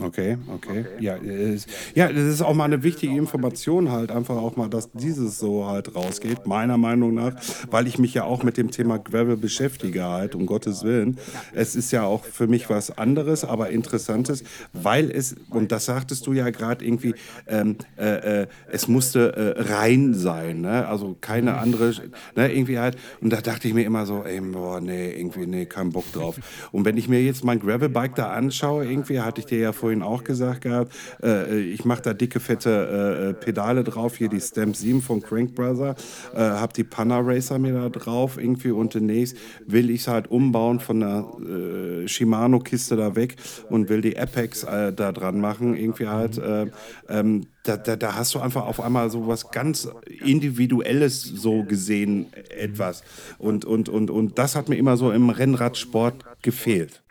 [0.00, 0.86] Okay, okay.
[1.00, 1.58] Ja, äh,
[1.94, 5.66] ja, das ist auch mal eine wichtige Information halt, einfach auch mal, dass dieses so
[5.66, 7.34] halt rausgeht, meiner Meinung nach,
[7.70, 11.18] weil ich mich ja auch mit dem Thema Gravel beschäftige halt, um Gottes Willen.
[11.52, 16.26] Es ist ja auch für mich was anderes, aber interessantes, weil es, und das sagtest
[16.26, 17.14] du ja gerade irgendwie,
[17.48, 20.86] ähm, äh, äh, es musste äh, rein sein, ne?
[20.86, 21.92] also keine andere,
[22.36, 22.52] ne?
[22.52, 25.90] irgendwie halt, und da dachte ich mir immer so, ey, boah, nee, irgendwie, nee, kein
[25.90, 26.38] Bock drauf.
[26.70, 29.87] Und wenn ich mir jetzt mein Gravelbike da anschaue, irgendwie hatte ich dir ja vorhin
[29.88, 34.38] vorhin auch gesagt gehabt, äh, ich mache da dicke, fette äh, Pedale drauf, hier die
[34.38, 35.94] Stamp 7 von Crank Brother,
[36.34, 40.30] äh, habe die Panna Racer mir da drauf irgendwie und demnächst will ich es halt
[40.30, 43.36] umbauen von der äh, Shimano-Kiste da weg
[43.70, 46.36] und will die Apex äh, da dran machen, irgendwie halt.
[46.36, 46.66] Äh,
[47.08, 49.88] ähm, da, da, da, hast du einfach auf einmal so was ganz
[50.24, 53.02] Individuelles so gesehen, etwas.
[53.38, 57.02] Und, und, und, und das hat mir immer so im Rennradsport gefehlt.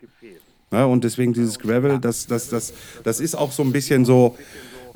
[0.70, 4.36] Ja, und deswegen dieses Gravel, das, das, das, das ist auch so ein bisschen so,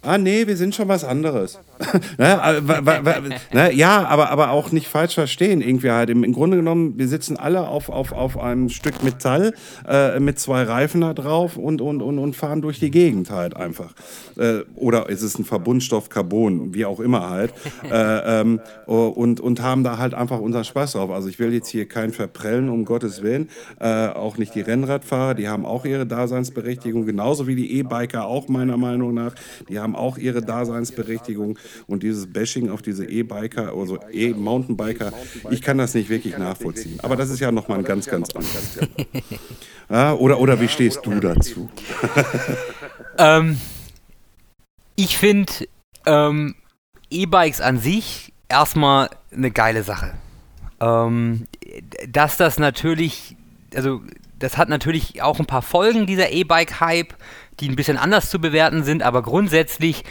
[0.03, 1.59] ah nee, wir sind schon was anderes.
[2.19, 5.61] ne, ne, ja, aber, aber auch nicht falsch verstehen.
[5.61, 6.11] Irgendwie halt.
[6.11, 9.55] Im, Im, Grunde genommen, wir sitzen alle auf, auf, auf einem Stück Metall
[9.89, 13.57] äh, mit zwei Reifen da drauf und, und, und, und fahren durch die Gegend halt
[13.57, 13.93] einfach.
[14.37, 17.53] Äh, oder ist es ein Verbundstoff Carbon, wie auch immer halt.
[17.91, 21.11] Äh, ähm, und, und haben da halt einfach unseren Spaß drauf.
[21.11, 23.49] Also ich will jetzt hier keinen verprellen, um Gottes Willen.
[23.81, 28.49] Äh, auch nicht die Rennradfahrer, die haben auch ihre Daseinsberechtigung, genauso wie die E-Biker auch
[28.49, 29.35] meiner Meinung nach.
[29.69, 31.59] Die haben auch ihre Daseinsberechtigung.
[31.87, 35.13] Und dieses Bashing auf diese E-Biker, also E-Mountainbiker,
[35.51, 36.99] ich kann das nicht wirklich nachvollziehen.
[37.03, 38.89] Aber das ist ja nochmal ein ganz, ganz anderes Thema.
[39.91, 41.69] Ja, oder, oder wie stehst du dazu?
[43.19, 43.61] ähm,
[44.97, 45.53] ich finde
[46.07, 46.55] ähm,
[47.11, 50.15] E-Bikes an sich erstmal eine geile Sache.
[50.81, 51.47] Ähm,
[52.09, 53.37] dass das natürlich,
[53.75, 54.03] also
[54.39, 57.15] das hat natürlich auch ein paar Folgen, dieser E-Bike-Hype,
[57.61, 60.05] die ein bisschen anders zu bewerten sind, aber grundsätzlich,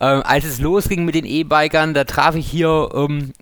[0.00, 3.32] äh, als es losging mit den E-Bikern, da traf ich hier ähm,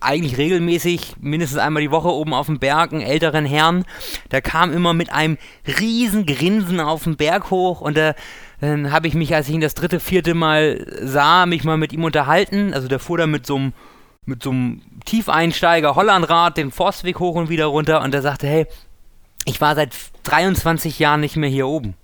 [0.00, 3.84] eigentlich regelmäßig, mindestens einmal die Woche oben auf dem Berg, einen älteren Herrn,
[4.30, 5.38] der kam immer mit einem
[5.80, 8.14] riesen Grinsen auf den Berg hoch und der
[8.60, 11.92] dann habe ich mich, als ich ihn das dritte, vierte Mal sah, mich mal mit
[11.92, 12.72] ihm unterhalten.
[12.72, 13.72] Also der fuhr da mit so einem
[14.24, 18.66] mit so einem Tiefeinsteiger Hollandrad den Forstweg hoch und wieder runter und er sagte, hey,
[19.44, 21.94] ich war seit 23 Jahren nicht mehr hier oben.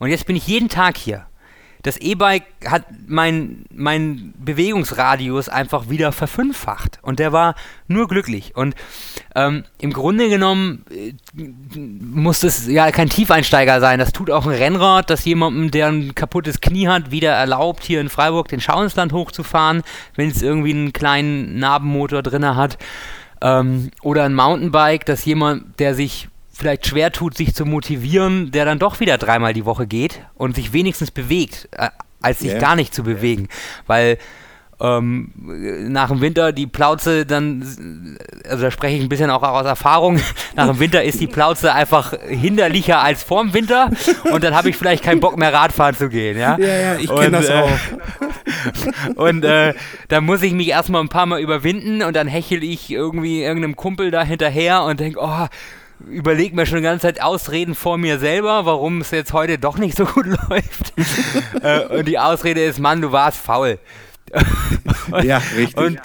[0.00, 1.26] Und jetzt bin ich jeden Tag hier
[1.82, 7.00] das E-Bike hat mein, mein Bewegungsradius einfach wieder verfünffacht.
[7.02, 7.56] Und der war
[7.88, 8.54] nur glücklich.
[8.54, 8.74] Und
[9.34, 13.98] ähm, im Grunde genommen äh, muss es ja kein Tiefeinsteiger sein.
[13.98, 18.00] Das tut auch ein Rennrad, das jemandem, der ein kaputtes Knie hat, wieder erlaubt, hier
[18.00, 19.82] in Freiburg den Schauinsland hochzufahren,
[20.14, 22.78] wenn es irgendwie einen kleinen Narbenmotor drin hat.
[23.40, 28.64] Ähm, oder ein Mountainbike, das jemand, der sich vielleicht schwer tut, sich zu motivieren, der
[28.64, 31.88] dann doch wieder dreimal die Woche geht und sich wenigstens bewegt, äh,
[32.20, 32.60] als sich yeah.
[32.60, 33.48] gar nicht zu bewegen.
[33.86, 34.18] Weil
[34.82, 35.30] ähm,
[35.88, 40.20] nach dem Winter die Plauze dann, also da spreche ich ein bisschen auch aus Erfahrung,
[40.56, 43.90] nach dem Winter ist die Plauze einfach hinderlicher als vorm Winter
[44.32, 46.36] und dann habe ich vielleicht keinen Bock mehr Radfahren zu gehen.
[46.36, 49.14] Ja, ja, ja ich kenne das äh, auch.
[49.14, 49.74] und äh,
[50.08, 53.76] dann muss ich mich erstmal ein paar Mal überwinden und dann hechel ich irgendwie irgendeinem
[53.76, 55.46] Kumpel da hinterher und denke, oh,
[56.08, 59.78] überlege mir schon die ganze Zeit Ausreden vor mir selber, warum es jetzt heute doch
[59.78, 60.92] nicht so gut läuft.
[61.62, 63.78] äh, und die Ausrede ist, Mann, du warst faul.
[65.10, 65.76] und, ja, richtig.
[65.76, 66.00] Und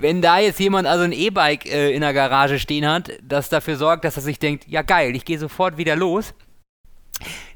[0.00, 3.76] wenn da jetzt jemand also ein E-Bike äh, in der Garage stehen hat, das dafür
[3.76, 6.34] sorgt, dass er sich denkt, ja geil, ich gehe sofort wieder los,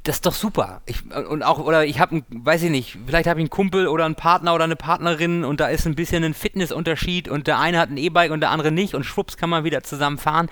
[0.03, 0.81] das ist doch super.
[0.87, 4.07] Ich, und auch, oder ich habe, weiß ich nicht, vielleicht habe ich einen Kumpel oder
[4.07, 7.79] einen Partner oder eine Partnerin und da ist ein bisschen ein Fitnessunterschied und der eine
[7.79, 10.49] hat ein E-Bike und der andere nicht und schwupps kann man wieder zusammen fahren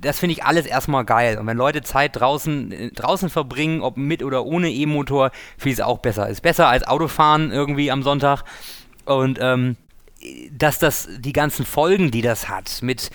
[0.00, 1.38] das finde ich alles erstmal geil.
[1.38, 5.78] Und wenn Leute Zeit draußen, äh, draußen verbringen, ob mit oder ohne E-Motor, finde ich
[5.78, 6.28] es auch besser.
[6.28, 8.44] Ist besser als Autofahren irgendwie am Sonntag.
[9.04, 9.76] Und ähm,
[10.52, 13.10] dass das die ganzen Folgen, die das hat, mit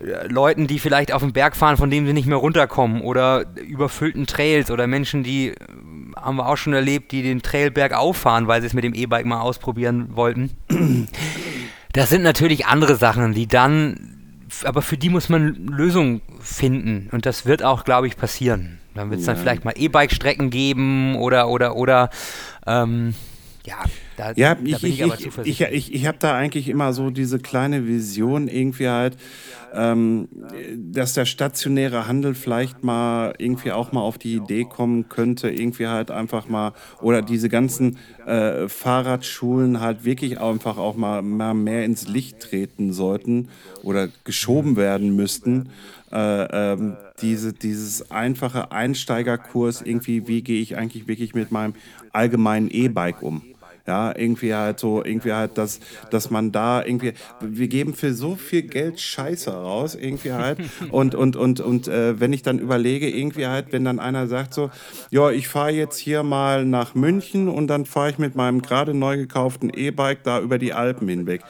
[0.00, 3.46] äh, Leuten, die vielleicht auf den Berg fahren, von denen sie nicht mehr runterkommen, oder
[3.56, 5.56] überfüllten Trails oder Menschen, die äh,
[6.16, 8.94] haben wir auch schon erlebt, die den Trail bergauf fahren, weil sie es mit dem
[8.94, 10.50] E-Bike mal ausprobieren wollten.
[11.94, 14.21] Das sind natürlich andere Sachen, die dann
[14.64, 18.78] aber für die muss man Lösungen finden und das wird auch, glaube ich, passieren.
[18.94, 19.32] Dann wird es ja.
[19.32, 22.10] dann vielleicht mal E-Bike-Strecken geben oder, oder, oder,
[22.66, 23.14] ähm,
[23.64, 23.78] ja,
[24.22, 25.38] da, ja, da ich, ich, ich.
[25.44, 29.16] Ich, ich, ich habe da eigentlich immer so diese kleine Vision irgendwie halt,
[29.74, 30.28] ähm,
[30.76, 35.86] dass der stationäre Handel vielleicht mal irgendwie auch mal auf die Idee kommen könnte, irgendwie
[35.86, 41.84] halt einfach mal, oder diese ganzen äh, Fahrradschulen halt wirklich einfach auch mal, mal mehr
[41.84, 43.48] ins Licht treten sollten
[43.82, 45.70] oder geschoben werden müssten.
[46.12, 51.74] Äh, ähm, diese, dieses einfache Einsteigerkurs, irgendwie, wie gehe ich eigentlich wirklich mit meinem
[52.12, 53.42] allgemeinen E-Bike um?
[53.86, 55.80] Ja, irgendwie halt so, irgendwie halt, dass,
[56.10, 60.58] dass man da irgendwie, wir geben für so viel Geld Scheiße raus, irgendwie halt.
[60.90, 64.54] Und, und, und, und äh, wenn ich dann überlege, irgendwie halt, wenn dann einer sagt
[64.54, 64.70] so,
[65.10, 68.94] ja, ich fahre jetzt hier mal nach München und dann fahre ich mit meinem gerade
[68.94, 71.42] neu gekauften E-Bike da über die Alpen hinweg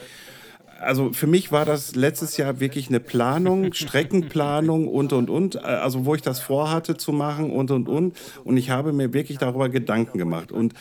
[0.82, 5.60] also für mich war das letztes Jahr wirklich eine Planung, Streckenplanung und, und, und, äh,
[5.60, 8.16] also wo ich das vorhatte zu machen und, und, und.
[8.44, 10.52] Und ich habe mir wirklich darüber Gedanken gemacht.
[10.52, 10.74] Und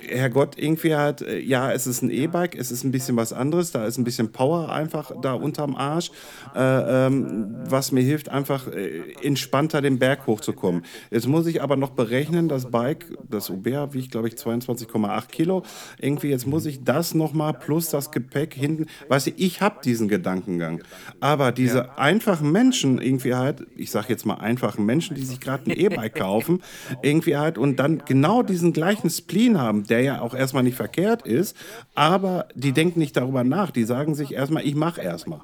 [0.00, 3.72] Herrgott, irgendwie hat, äh, ja, es ist ein E-Bike, es ist ein bisschen was anderes,
[3.72, 6.10] da ist ein bisschen Power einfach da unterm Arsch,
[6.54, 10.84] äh, ähm, was mir hilft, einfach äh, entspannter den Berg hochzukommen.
[11.10, 15.62] Jetzt muss ich aber noch berechnen, das Bike, das Uber wiegt, glaube ich, 22,8 Kilo.
[15.98, 20.08] Irgendwie, jetzt muss ich das nochmal plus das Gepäck hinten, weißt du, ich habe diesen
[20.08, 20.82] Gedankengang.
[21.20, 21.94] Aber diese ja.
[21.96, 26.14] einfachen Menschen, irgendwie halt, ich sage jetzt mal einfachen Menschen, die sich gerade ein E-Bike
[26.14, 26.62] kaufen,
[27.02, 31.22] irgendwie halt und dann genau diesen gleichen Spleen haben, der ja auch erstmal nicht verkehrt
[31.22, 31.56] ist,
[31.94, 33.70] aber die denken nicht darüber nach.
[33.70, 35.40] Die sagen sich erstmal, ich mache erstmal.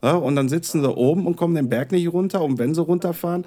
[0.00, 2.42] Und dann sitzen sie oben und kommen den Berg nicht runter.
[2.42, 3.44] Und wenn sie runterfahren,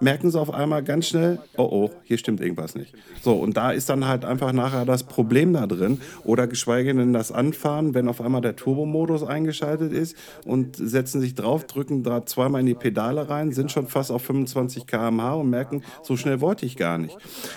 [0.00, 2.94] merken sie auf einmal ganz schnell, oh oh, hier stimmt irgendwas nicht.
[3.22, 6.00] So, und da ist dann halt einfach nachher das Problem da drin.
[6.24, 11.34] Oder geschweige denn das Anfahren, wenn auf einmal der Turbomodus eingeschaltet ist und setzen sich
[11.34, 15.50] drauf, drücken da zweimal in die Pedale rein, sind schon fast auf 25 km/h und
[15.50, 17.16] merken, so schnell wollte ich gar nicht.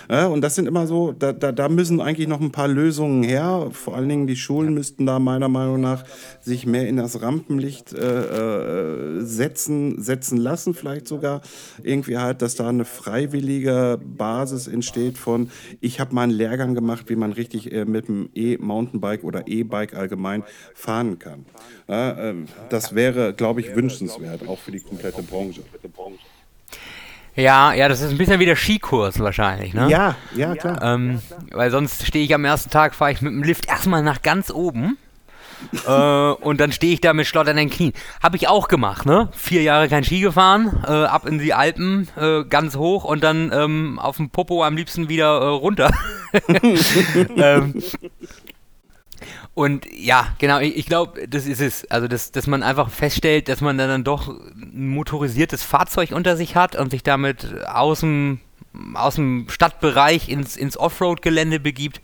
[0.09, 3.69] Und das sind immer so, da, da, da müssen eigentlich noch ein paar Lösungen her.
[3.71, 6.03] Vor allen Dingen die Schulen müssten da meiner Meinung nach
[6.41, 11.41] sich mehr in das Rampenlicht äh, äh, setzen, setzen lassen, vielleicht sogar.
[11.83, 17.09] Irgendwie halt, dass da eine freiwillige Basis entsteht von, ich habe mal einen Lehrgang gemacht,
[17.09, 21.45] wie man richtig äh, mit dem E-Mountainbike oder E-Bike allgemein fahren kann.
[21.87, 22.35] Ja, äh,
[22.69, 25.61] das wäre, glaube ich, wünschenswert, auch für die komplette Branche.
[27.35, 29.89] Ja, ja, das ist ein bisschen wie der Skikurs wahrscheinlich, ne?
[29.89, 30.79] Ja, ja, klar.
[30.83, 31.19] Ähm,
[31.51, 34.51] weil sonst stehe ich am ersten Tag, fahre ich mit dem Lift erstmal nach ganz
[34.51, 34.97] oben
[35.87, 37.93] äh, und dann stehe ich da mit schlotternden Knien.
[38.21, 39.29] Habe ich auch gemacht, ne?
[39.33, 43.51] Vier Jahre kein Ski gefahren, äh, ab in die Alpen, äh, ganz hoch und dann
[43.53, 45.91] ähm, auf dem Popo am liebsten wieder äh, runter.
[47.37, 47.75] ähm,
[49.55, 51.89] und ja, genau, ich, ich glaube, das ist es.
[51.91, 56.55] Also, dass, dass man einfach feststellt, dass man dann doch ein motorisiertes Fahrzeug unter sich
[56.55, 58.39] hat und sich damit aus dem,
[58.95, 62.01] aus dem Stadtbereich ins, ins Offroad-Gelände begibt.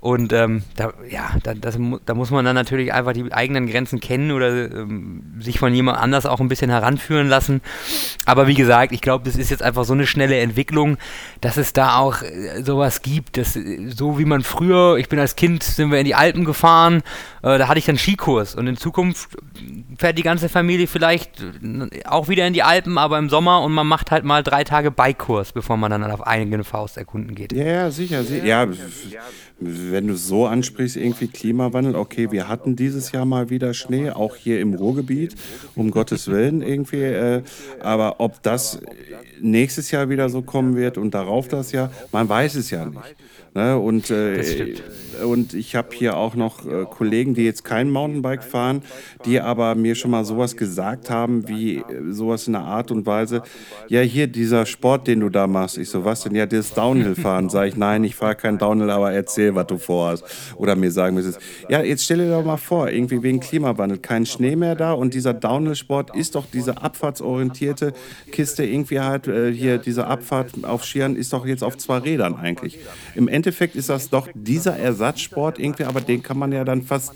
[0.00, 1.76] Und ähm, da, ja, da, das,
[2.06, 5.98] da muss man dann natürlich einfach die eigenen Grenzen kennen oder ähm, sich von jemand
[5.98, 7.62] anders auch ein bisschen heranführen lassen.
[8.24, 10.98] Aber wie gesagt, ich glaube, das ist jetzt einfach so eine schnelle Entwicklung,
[11.40, 13.36] dass es da auch äh, sowas gibt.
[13.38, 16.44] Dass, äh, so wie man früher, ich bin als Kind, sind wir in die Alpen
[16.44, 17.02] gefahren,
[17.42, 18.54] äh, da hatte ich dann Skikurs.
[18.54, 19.36] Und in Zukunft
[19.98, 23.72] fährt die ganze Familie vielleicht äh, auch wieder in die Alpen, aber im Sommer und
[23.72, 27.52] man macht halt mal drei Tage Bikekurs, bevor man dann auf eigene Faust erkunden geht.
[27.52, 28.22] Ja, sicher.
[28.22, 28.44] sicher.
[28.44, 28.66] Ja,
[29.60, 34.36] wenn du so ansprichst, irgendwie Klimawandel, okay, wir hatten dieses Jahr mal wieder Schnee, auch
[34.36, 35.34] hier im Ruhrgebiet,
[35.74, 37.02] um Gottes Willen irgendwie.
[37.02, 37.42] Äh,
[37.80, 38.80] aber ob das
[39.40, 43.16] nächstes Jahr wieder so kommen wird und darauf das Jahr, man weiß es ja nicht.
[43.54, 43.78] Ne?
[43.78, 44.74] Und, äh,
[45.24, 48.82] und ich habe hier auch noch äh, Kollegen, die jetzt kein Mountainbike fahren,
[49.24, 53.06] die aber mir schon mal sowas gesagt haben, wie äh, sowas in der Art und
[53.06, 53.42] Weise,
[53.88, 55.78] ja, hier dieser Sport, den du da machst.
[55.78, 56.34] Ich so, was denn?
[56.34, 57.48] Ja, das Downhill-Fahren.
[57.48, 60.24] Sag ich, nein, ich fahre kein Downhill, aber erzähl, was du vorhast.
[60.56, 64.26] Oder mir sagen müsstest, ja, jetzt stell dir doch mal vor, irgendwie wegen Klimawandel, kein
[64.26, 67.92] Schnee mehr da und dieser Downhill-Sport ist doch diese abfahrtsorientierte
[68.32, 72.36] Kiste irgendwie halt, äh, hier diese Abfahrt auf Skiern ist doch jetzt auf zwei Rädern
[72.36, 72.78] eigentlich.
[73.14, 77.12] Im Endeffekt ist das doch dieser Ersatzsport irgendwie, aber den kann man ja dann fast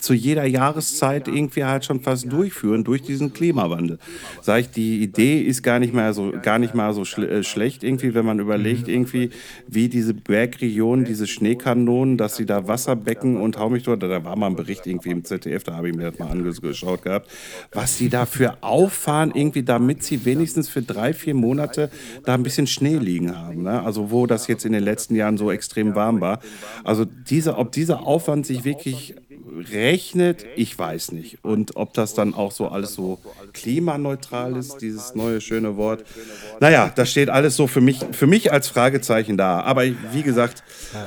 [0.00, 3.98] zu jeder Jahreszeit irgendwie halt schon fast durchführen durch diesen Klimawandel.
[4.42, 7.42] Sag ich, die Idee ist gar nicht mehr so, gar nicht mal so schle äh,
[7.42, 8.94] schlecht irgendwie, wenn man überlegt mhm.
[8.94, 9.30] irgendwie,
[9.66, 14.36] wie diese Bergregionen, diese Schneekanonen, dass sie da Wasserbecken und hau mich dort, da war
[14.36, 17.30] mal ein Bericht irgendwie im ZDF, da habe ich mir das mal angeschaut gehabt,
[17.72, 21.90] was sie dafür auffahren irgendwie, damit sie wenigstens für drei, vier Monate
[22.24, 23.62] da ein bisschen Schnee liegen haben.
[23.62, 23.82] Ne?
[23.82, 26.40] Also wo das jetzt in den letzten Jahren so extrem warm war.
[26.84, 29.14] Also dieser, ob dieser Aufwand sich wirklich
[29.72, 31.44] rechnet, ich weiß nicht.
[31.44, 33.18] Und ob das dann auch so alles so
[33.52, 36.04] klimaneutral ist, dieses neue schöne Wort.
[36.60, 39.60] Naja, das steht alles so für mich, für mich als Fragezeichen da.
[39.60, 40.62] Aber wie gesagt,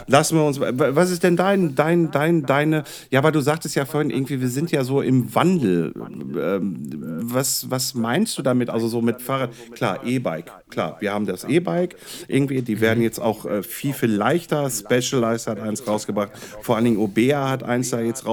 [0.08, 0.60] lassen wir uns.
[0.60, 2.84] Was ist denn dein, dein, dein, deine.
[3.10, 5.94] Ja, aber du sagtest ja vorhin irgendwie, wir sind ja so im Wandel.
[5.96, 6.89] Ähm,
[7.22, 8.70] was, was meinst du damit?
[8.70, 9.52] Also so mit Fahrrad.
[9.74, 10.52] Klar, E-Bike.
[10.70, 11.96] Klar, wir haben das E-Bike.
[12.28, 14.70] Irgendwie, die werden jetzt auch äh, viel, viel leichter.
[14.70, 16.32] Specialized hat eins rausgebracht.
[16.62, 18.32] Vor allen Dingen Obea hat eins da jetzt rausgebracht,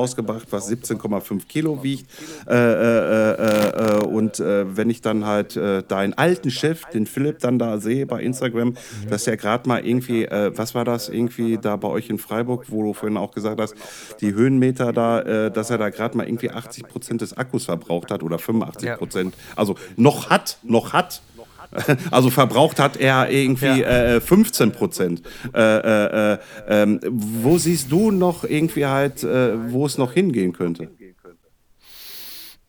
[0.50, 2.06] was 17,5 Kilo wiegt.
[2.48, 7.38] Äh, äh, äh, äh und äh, wenn ich dann halt deinen alten Chef, den Philipp,
[7.40, 8.74] dann da sehe bei Instagram,
[9.08, 12.82] dass er gerade mal irgendwie, was war das, irgendwie da bei euch in Freiburg, wo
[12.82, 13.74] du vorhin auch gesagt hast,
[14.20, 18.22] die Höhenmeter da, dass er da gerade mal irgendwie 80 Prozent des Akkus verbraucht hat
[18.22, 19.34] oder 85 Prozent.
[19.56, 21.22] Also noch hat, noch hat.
[22.10, 24.16] Also verbraucht hat er irgendwie ja.
[24.16, 25.22] äh, 15 Prozent.
[25.54, 30.90] Äh, äh, äh, wo siehst du noch irgendwie halt, äh, wo es noch hingehen könnte?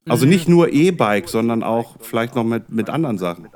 [0.08, 3.47] Also nicht nur E-Bike, sondern auch vielleicht noch mit, mit anderen Sachen.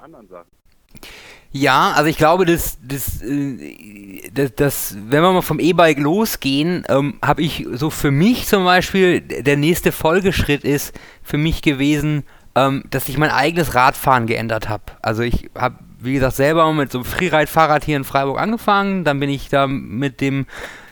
[1.51, 6.83] Ja, also ich glaube, dass, dass, äh, dass, dass wenn wir mal vom E-Bike losgehen,
[6.89, 10.93] ähm, habe ich so für mich zum Beispiel, der nächste Folgeschritt ist
[11.23, 12.25] für mich gewesen,
[12.55, 14.83] ähm, dass ich mein eigenes Radfahren geändert habe.
[15.01, 19.03] Also ich habe, wie gesagt, selber mit so einem Freeride-Fahrrad hier in Freiburg angefangen.
[19.03, 20.45] Dann bin ich da mit dem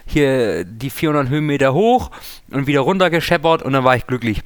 [0.05, 2.11] hier die 400 Höhenmeter hoch
[2.51, 4.41] und wieder runter gescheppert und dann war ich glücklich.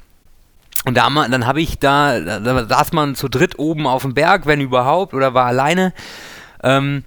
[0.84, 4.46] Und da, dann habe ich da, da saß man zu dritt oben auf dem Berg,
[4.46, 5.92] wenn überhaupt, oder war alleine.
[6.62, 7.02] Ähm,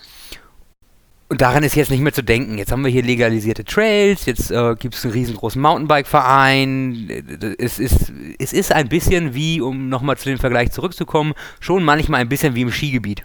[1.31, 2.57] und daran ist jetzt nicht mehr zu denken.
[2.57, 7.55] Jetzt haben wir hier legalisierte Trails, jetzt äh, gibt es einen riesengroßen Mountainbike-Verein.
[7.57, 12.19] Es ist, es ist ein bisschen wie, um nochmal zu dem Vergleich zurückzukommen, schon manchmal
[12.19, 13.23] ein bisschen wie im Skigebiet.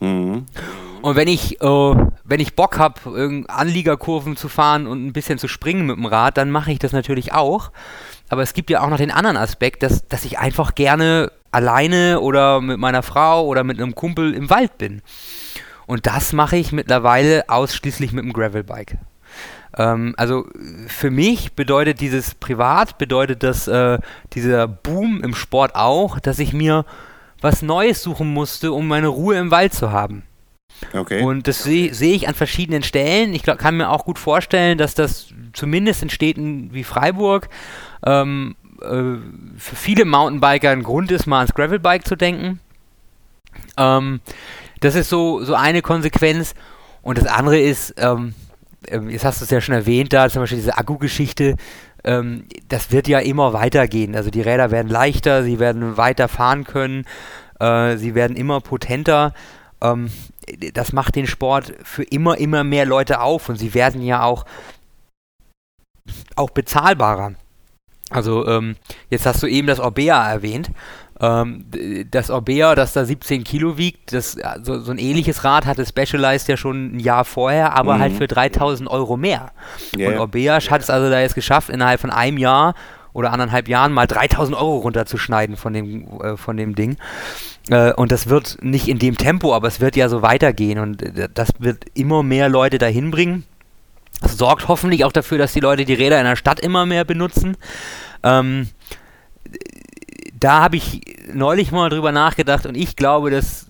[0.00, 0.46] Mhm.
[1.00, 1.94] Und wenn ich, äh,
[2.24, 6.36] wenn ich Bock habe, Anliegerkurven zu fahren und ein bisschen zu springen mit dem Rad,
[6.36, 7.70] dann mache ich das natürlich auch.
[8.30, 12.18] Aber es gibt ja auch noch den anderen Aspekt, dass, dass ich einfach gerne alleine
[12.18, 15.02] oder mit meiner Frau oder mit einem Kumpel im Wald bin.
[15.86, 18.98] Und das mache ich mittlerweile ausschließlich mit dem Gravelbike.
[19.76, 20.46] Ähm, also
[20.86, 23.98] für mich bedeutet dieses Privat, bedeutet das äh,
[24.32, 26.84] dieser Boom im Sport auch, dass ich mir
[27.40, 30.22] was Neues suchen musste, um meine Ruhe im Wald zu haben.
[30.92, 31.22] Okay.
[31.22, 33.34] Und das sehe seh ich an verschiedenen Stellen.
[33.34, 37.48] Ich glaub, kann mir auch gut vorstellen, dass das zumindest in Städten wie Freiburg
[38.04, 39.18] ähm, äh,
[39.56, 42.60] für viele Mountainbiker ein Grund ist, mal ans Gravelbike zu denken.
[43.76, 44.20] Ähm,
[44.80, 46.54] das ist so, so eine Konsequenz.
[47.02, 48.34] Und das andere ist, ähm,
[48.88, 51.56] ähm jetzt hast du es ja schon erwähnt, da zum Beispiel diese Akku-Geschichte.
[52.04, 54.14] ähm, das wird ja immer weitergehen.
[54.14, 57.04] Also die Räder werden leichter, sie werden weiter fahren können,
[57.60, 59.32] äh, sie werden immer potenter.
[59.80, 60.10] Ähm,
[60.74, 64.44] das macht den Sport für immer, immer mehr Leute auf und sie werden ja auch,
[66.36, 67.34] auch bezahlbarer.
[68.10, 68.76] Also ähm,
[69.10, 70.70] jetzt hast du eben das Orbea erwähnt.
[71.20, 71.64] Ähm,
[72.10, 76.48] das Orbea, das da 17 Kilo wiegt, das, also so ein ähnliches Rad hatte Specialized
[76.48, 78.00] ja schon ein Jahr vorher, aber mhm.
[78.00, 79.52] halt für 3000 Euro mehr.
[79.96, 80.10] Yeah.
[80.10, 82.74] Und Orbea hat es also da jetzt geschafft, innerhalb von einem Jahr
[83.12, 86.96] oder anderthalb Jahren mal 3000 Euro runterzuschneiden von dem, äh, von dem Ding.
[87.70, 91.02] Äh, und das wird nicht in dem Tempo, aber es wird ja so weitergehen und
[91.02, 93.44] äh, das wird immer mehr Leute dahin bringen.
[94.20, 97.04] Das sorgt hoffentlich auch dafür, dass die Leute die Räder in der Stadt immer mehr
[97.04, 97.56] benutzen.
[98.22, 98.68] Ähm,
[100.44, 101.00] da habe ich
[101.32, 103.66] neulich mal drüber nachgedacht und ich glaube, dass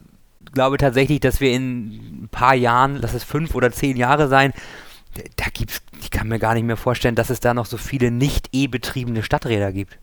[0.54, 4.52] glaube tatsächlich, dass wir in ein paar Jahren, lass es fünf oder zehn Jahre sein,
[5.36, 8.10] da gibt's, ich kann mir gar nicht mehr vorstellen, dass es da noch so viele
[8.10, 9.98] nicht e-betriebene Stadträder gibt.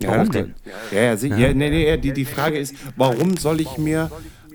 [0.00, 0.54] Warum ja, denn?
[0.90, 1.54] Ja, ja, sie, ja.
[1.54, 4.10] nee, nee, die, die Frage ist, warum soll ich mir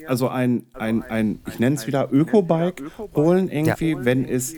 [0.06, 2.84] also ein, ein, ein ich nenne es wieder Öko-Bike
[3.16, 4.56] holen, irgendwie, wenn es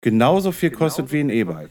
[0.00, 1.70] genauso viel kostet wie ein E-Bike?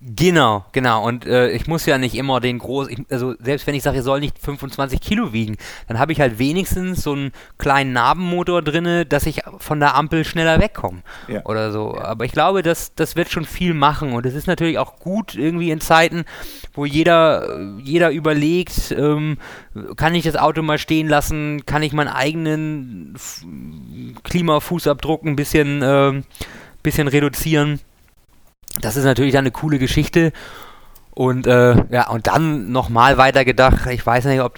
[0.00, 1.04] Genau, genau.
[1.04, 4.02] Und äh, ich muss ja nicht immer den großen, also selbst wenn ich sage, er
[4.04, 5.56] soll nicht 25 Kilo wiegen,
[5.88, 10.24] dann habe ich halt wenigstens so einen kleinen Narbenmotor drinne, dass ich von der Ampel
[10.24, 11.44] schneller wegkomme ja.
[11.46, 11.98] oder so.
[11.98, 15.34] Aber ich glaube, das, das wird schon viel machen und es ist natürlich auch gut
[15.34, 16.24] irgendwie in Zeiten,
[16.74, 19.38] wo jeder, jeder überlegt, ähm,
[19.96, 23.16] kann ich das Auto mal stehen lassen, kann ich meinen eigenen
[24.22, 26.22] Klimafußabdruck ein bisschen, äh,
[26.84, 27.80] bisschen reduzieren
[28.80, 30.32] das ist natürlich dann eine coole Geschichte.
[31.18, 34.56] Und äh, ja, und dann nochmal weitergedacht, ich weiß nicht, ob,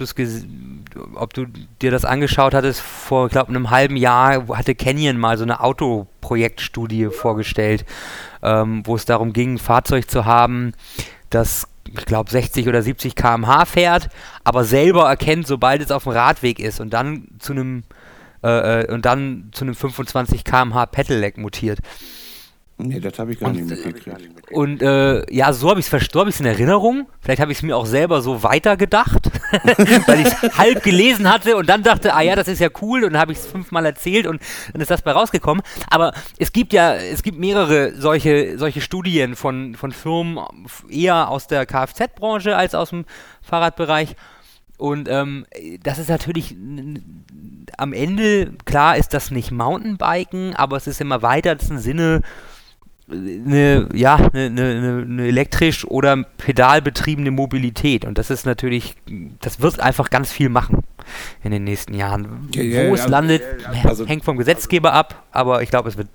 [1.15, 1.45] ob du
[1.81, 5.61] dir das angeschaut hattest, vor, ich glaube, einem halben Jahr hatte Canyon mal so eine
[5.61, 7.83] Autoprojektstudie vorgestellt,
[8.43, 10.73] ähm, wo es darum ging, ein Fahrzeug zu haben,
[11.31, 14.09] das, ich glaube, 60 oder 70 km/h fährt,
[14.43, 17.83] aber selber erkennt, sobald es auf dem Radweg ist und dann zu einem
[18.43, 21.79] äh, äh und dann zu einem 25 km/h Pedelec mutiert.
[22.83, 24.51] Nee, das habe ich gar und, nicht mitgekriegt.
[24.51, 27.07] Und äh, ja, so habe ich es so in Erinnerung.
[27.19, 29.31] Vielleicht habe ich es mir auch selber so weitergedacht,
[30.07, 33.03] weil ich es halb gelesen hatte und dann dachte, ah ja, das ist ja cool
[33.03, 34.41] und dann habe ich es fünfmal erzählt und
[34.73, 35.63] dann ist das bei rausgekommen.
[35.89, 40.39] Aber es gibt ja, es gibt mehrere solche, solche Studien von, von Firmen,
[40.89, 43.05] eher aus der Kfz-Branche als aus dem
[43.41, 44.15] Fahrradbereich.
[44.77, 45.45] Und ähm,
[45.83, 46.55] das ist natürlich
[47.77, 52.21] am Ende, klar ist das nicht Mountainbiken, aber es ist im erweiterten Sinne
[53.11, 58.05] eine, ja, eine, eine, eine, elektrisch oder pedalbetriebene Mobilität.
[58.05, 58.95] Und das ist natürlich,
[59.39, 60.83] das wird einfach ganz viel machen
[61.43, 62.49] in den nächsten Jahren.
[62.53, 63.43] Ja, ja, Wo es landet,
[63.83, 66.07] also, hängt vom Gesetzgeber ab, aber ich glaube, es wird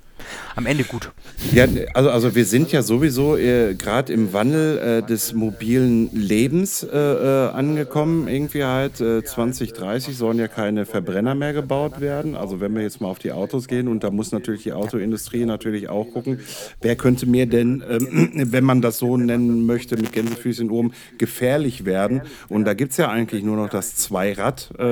[0.57, 1.11] am Ende gut.
[1.53, 6.83] Ja, also, also wir sind ja sowieso äh, gerade im Wandel äh, des mobilen Lebens
[6.83, 8.29] äh, äh angekommen.
[8.29, 12.35] Irgendwie halt 2030 äh, sollen ja keine Verbrenner mehr gebaut werden.
[12.35, 15.45] Also wenn wir jetzt mal auf die Autos gehen und da muss natürlich die Autoindustrie
[15.45, 16.41] natürlich auch gucken,
[16.81, 21.85] wer könnte mir denn, ähm, wenn man das so nennen möchte, mit Gänsefüßchen oben, gefährlich
[21.85, 22.23] werden.
[22.49, 24.83] Und da gibt es ja eigentlich nur noch das Zweirad, äh,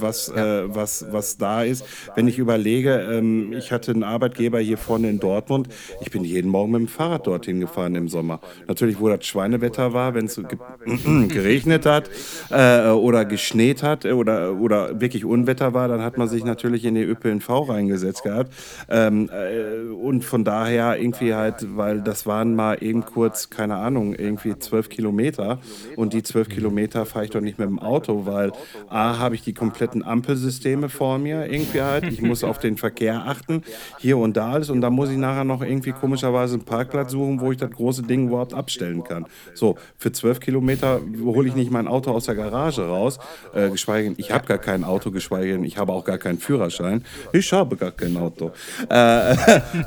[0.00, 1.84] was, was, was da ist.
[2.14, 5.68] Wenn ich überlege, ähm, ich hatte einen Arbeitgeber, Arbeitgeber hier vorne in Dortmund.
[6.00, 8.40] Ich bin jeden Morgen mit dem Fahrrad dorthin gefahren im Sommer.
[8.68, 10.58] Natürlich, wo das Schweinewetter war, wenn es ge
[11.28, 12.10] geregnet hat
[12.50, 16.94] äh, oder geschneit hat oder, oder wirklich Unwetter war, dann hat man sich natürlich in
[16.94, 18.52] die ÖPNV reingesetzt gehabt.
[18.90, 24.14] Ähm, äh, und von daher irgendwie halt, weil das waren mal eben kurz, keine Ahnung,
[24.14, 25.58] irgendwie zwölf Kilometer.
[25.96, 28.52] Und die zwölf Kilometer fahre ich doch nicht mit dem Auto, weil
[28.90, 32.04] A, habe ich die kompletten Ampelsysteme vor mir irgendwie halt.
[32.04, 33.62] Ich muss auf den Verkehr achten.
[33.98, 37.40] Hier und da ist und da muss ich nachher noch irgendwie komischerweise einen Parkplatz suchen,
[37.40, 39.26] wo ich das große Ding überhaupt abstellen kann.
[39.54, 43.18] So, für zwölf Kilometer hole ich nicht mein Auto aus der Garage raus,
[43.54, 46.38] äh, geschweige denn, ich habe gar kein Auto, geschweige denn, ich habe auch gar keinen
[46.38, 47.04] Führerschein.
[47.32, 48.52] Ich habe gar kein Auto.
[48.90, 49.34] Äh,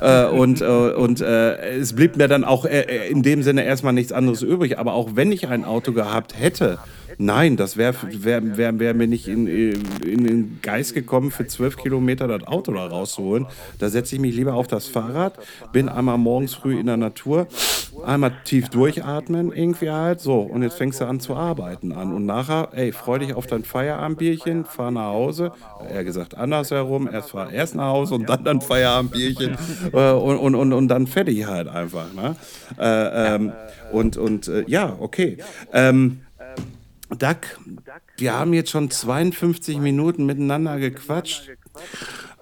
[0.00, 3.92] äh, und äh, und äh, es blieb mir dann auch äh, in dem Sinne erstmal
[3.92, 4.78] nichts anderes übrig.
[4.78, 6.78] Aber auch wenn ich ein Auto gehabt hätte,
[7.20, 11.76] Nein, das wäre wär, wär, wär mir nicht in, in, den Geist gekommen, für zwölf
[11.76, 13.46] Kilometer das Auto da rauszuholen.
[13.80, 15.36] Da setze ich mich lieber auf das Fahrrad,
[15.72, 17.48] bin einmal morgens früh in der Natur,
[18.04, 20.20] einmal tief durchatmen, irgendwie halt.
[20.20, 22.14] So, und jetzt fängst du an zu arbeiten an.
[22.14, 25.50] Und nachher, ey, freu dich auf dein Feierabendbierchen, fahr nach Hause.
[25.92, 29.56] Er gesagt, andersherum, erst fahr erst nach Hause und dann dein Feierabendbierchen
[29.92, 32.12] äh, und, und, und, und dann fertig halt einfach.
[32.14, 32.36] Ne?
[32.78, 33.52] Äh, ähm,
[33.90, 35.38] und und äh, ja, okay.
[35.72, 36.20] Ähm,
[37.10, 37.58] Duck,
[38.16, 41.50] wir haben jetzt schon 52 Minuten miteinander gequatscht.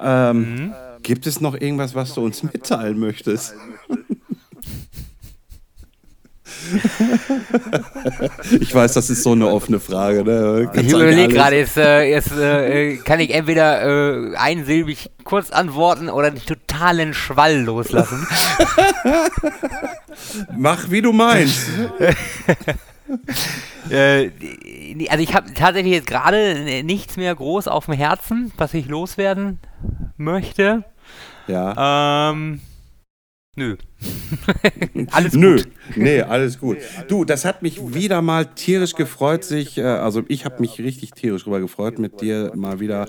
[0.00, 0.74] Ähm, mhm.
[1.02, 3.54] Gibt es noch irgendwas, was du uns mitteilen möchtest?
[8.60, 10.24] ich weiß, das ist so eine offene Frage.
[10.24, 10.70] Ne?
[10.74, 16.28] ich überlege gerade, jetzt, äh, jetzt äh, kann ich entweder äh, einsilbig kurz antworten oder
[16.28, 18.26] einen totalen Schwall loslassen.
[20.56, 21.68] Mach, wie du meinst.
[23.90, 24.30] äh,
[25.08, 29.60] also ich habe tatsächlich jetzt gerade nichts mehr groß auf dem Herzen, was ich loswerden
[30.16, 30.84] möchte.
[31.46, 32.30] Ja.
[32.30, 32.60] Ähm,
[33.54, 33.76] nö.
[35.12, 35.56] alles Nö.
[35.56, 35.68] gut.
[35.94, 36.78] Nee, alles gut.
[37.08, 41.12] Du, das hat mich wieder mal tierisch gefreut, sich, äh, also ich habe mich richtig
[41.12, 43.08] tierisch darüber gefreut, mit dir mal wieder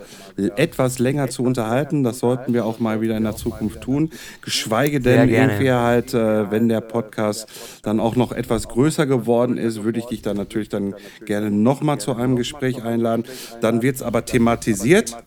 [0.55, 2.03] etwas länger zu unterhalten.
[2.03, 4.11] Das sollten wir auch mal wieder in der Zukunft tun.
[4.41, 7.47] Geschweige denn irgendwie halt, äh, wenn der Podcast
[7.81, 10.95] dann auch noch etwas größer geworden ist, würde ich dich dann natürlich dann
[11.25, 13.23] gerne nochmal zu einem Gespräch einladen.
[13.61, 15.17] Dann wird es aber thematisiert,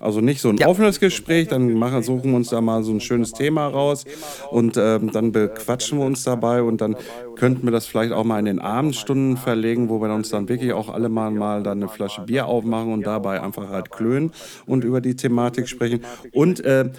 [0.00, 0.66] also nicht so ein ja.
[0.66, 4.04] offenes Gespräch, dann machen, suchen wir uns da mal so ein schönes Thema raus
[4.50, 6.96] und ähm, dann bequatschen wir uns dabei und dann
[7.36, 10.72] könnten wir das vielleicht auch mal in den Abendstunden verlegen, wo wir uns dann wirklich
[10.72, 14.32] auch alle mal, mal dann eine Flasche Bier aufmachen und dabei einfach halt klönen
[14.66, 16.00] und über die Thematik sprechen.
[16.32, 16.90] Und äh,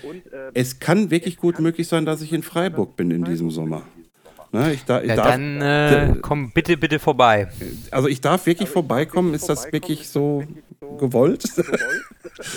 [0.54, 3.84] es kann wirklich gut möglich sein, dass ich in Freiburg bin in diesem Sommer.
[4.54, 7.50] Ne, ich da, ich ja, darf, dann äh, komm bitte, bitte vorbei.
[7.92, 9.34] Also ich darf wirklich vorbeikommen.
[9.34, 10.44] Ist das wirklich so
[10.98, 11.44] gewollt?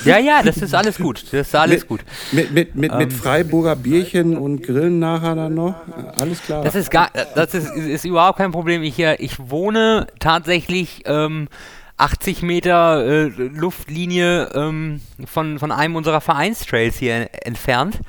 [0.05, 1.25] Ja, ja, das ist alles gut.
[1.33, 2.01] Das ist alles mit, gut.
[2.33, 5.75] Mit, mit, mit, ähm, mit Freiburger Bierchen und Grillen nachher dann noch?
[6.19, 6.63] Alles klar.
[6.63, 8.83] Das ist, gar, das ist, ist überhaupt kein Problem.
[8.83, 11.49] Ich, äh, ich wohne tatsächlich ähm,
[11.97, 18.01] 80 Meter äh, Luftlinie ähm, von, von einem unserer Vereinstrails hier entfernt.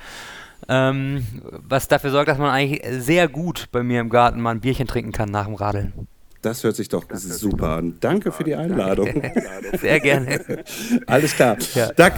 [0.68, 4.62] Ähm, was dafür sorgt, dass man eigentlich sehr gut bei mir im Garten mal ein
[4.62, 6.08] Bierchen trinken kann nach dem Radeln.
[6.42, 7.98] Das hört sich doch super an.
[8.00, 9.10] Danke für die Einladung.
[9.80, 10.64] Sehr gerne.
[11.06, 11.58] Alles klar.
[11.76, 11.92] Ja.
[11.94, 12.14] Doug,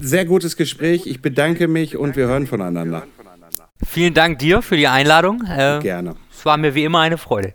[0.00, 1.06] sehr gutes Gespräch.
[1.06, 3.04] Ich bedanke mich und wir hören voneinander.
[3.86, 5.44] Vielen Dank dir für die Einladung.
[5.44, 6.16] Äh, gerne.
[6.36, 7.54] Es war mir wie immer eine Freude.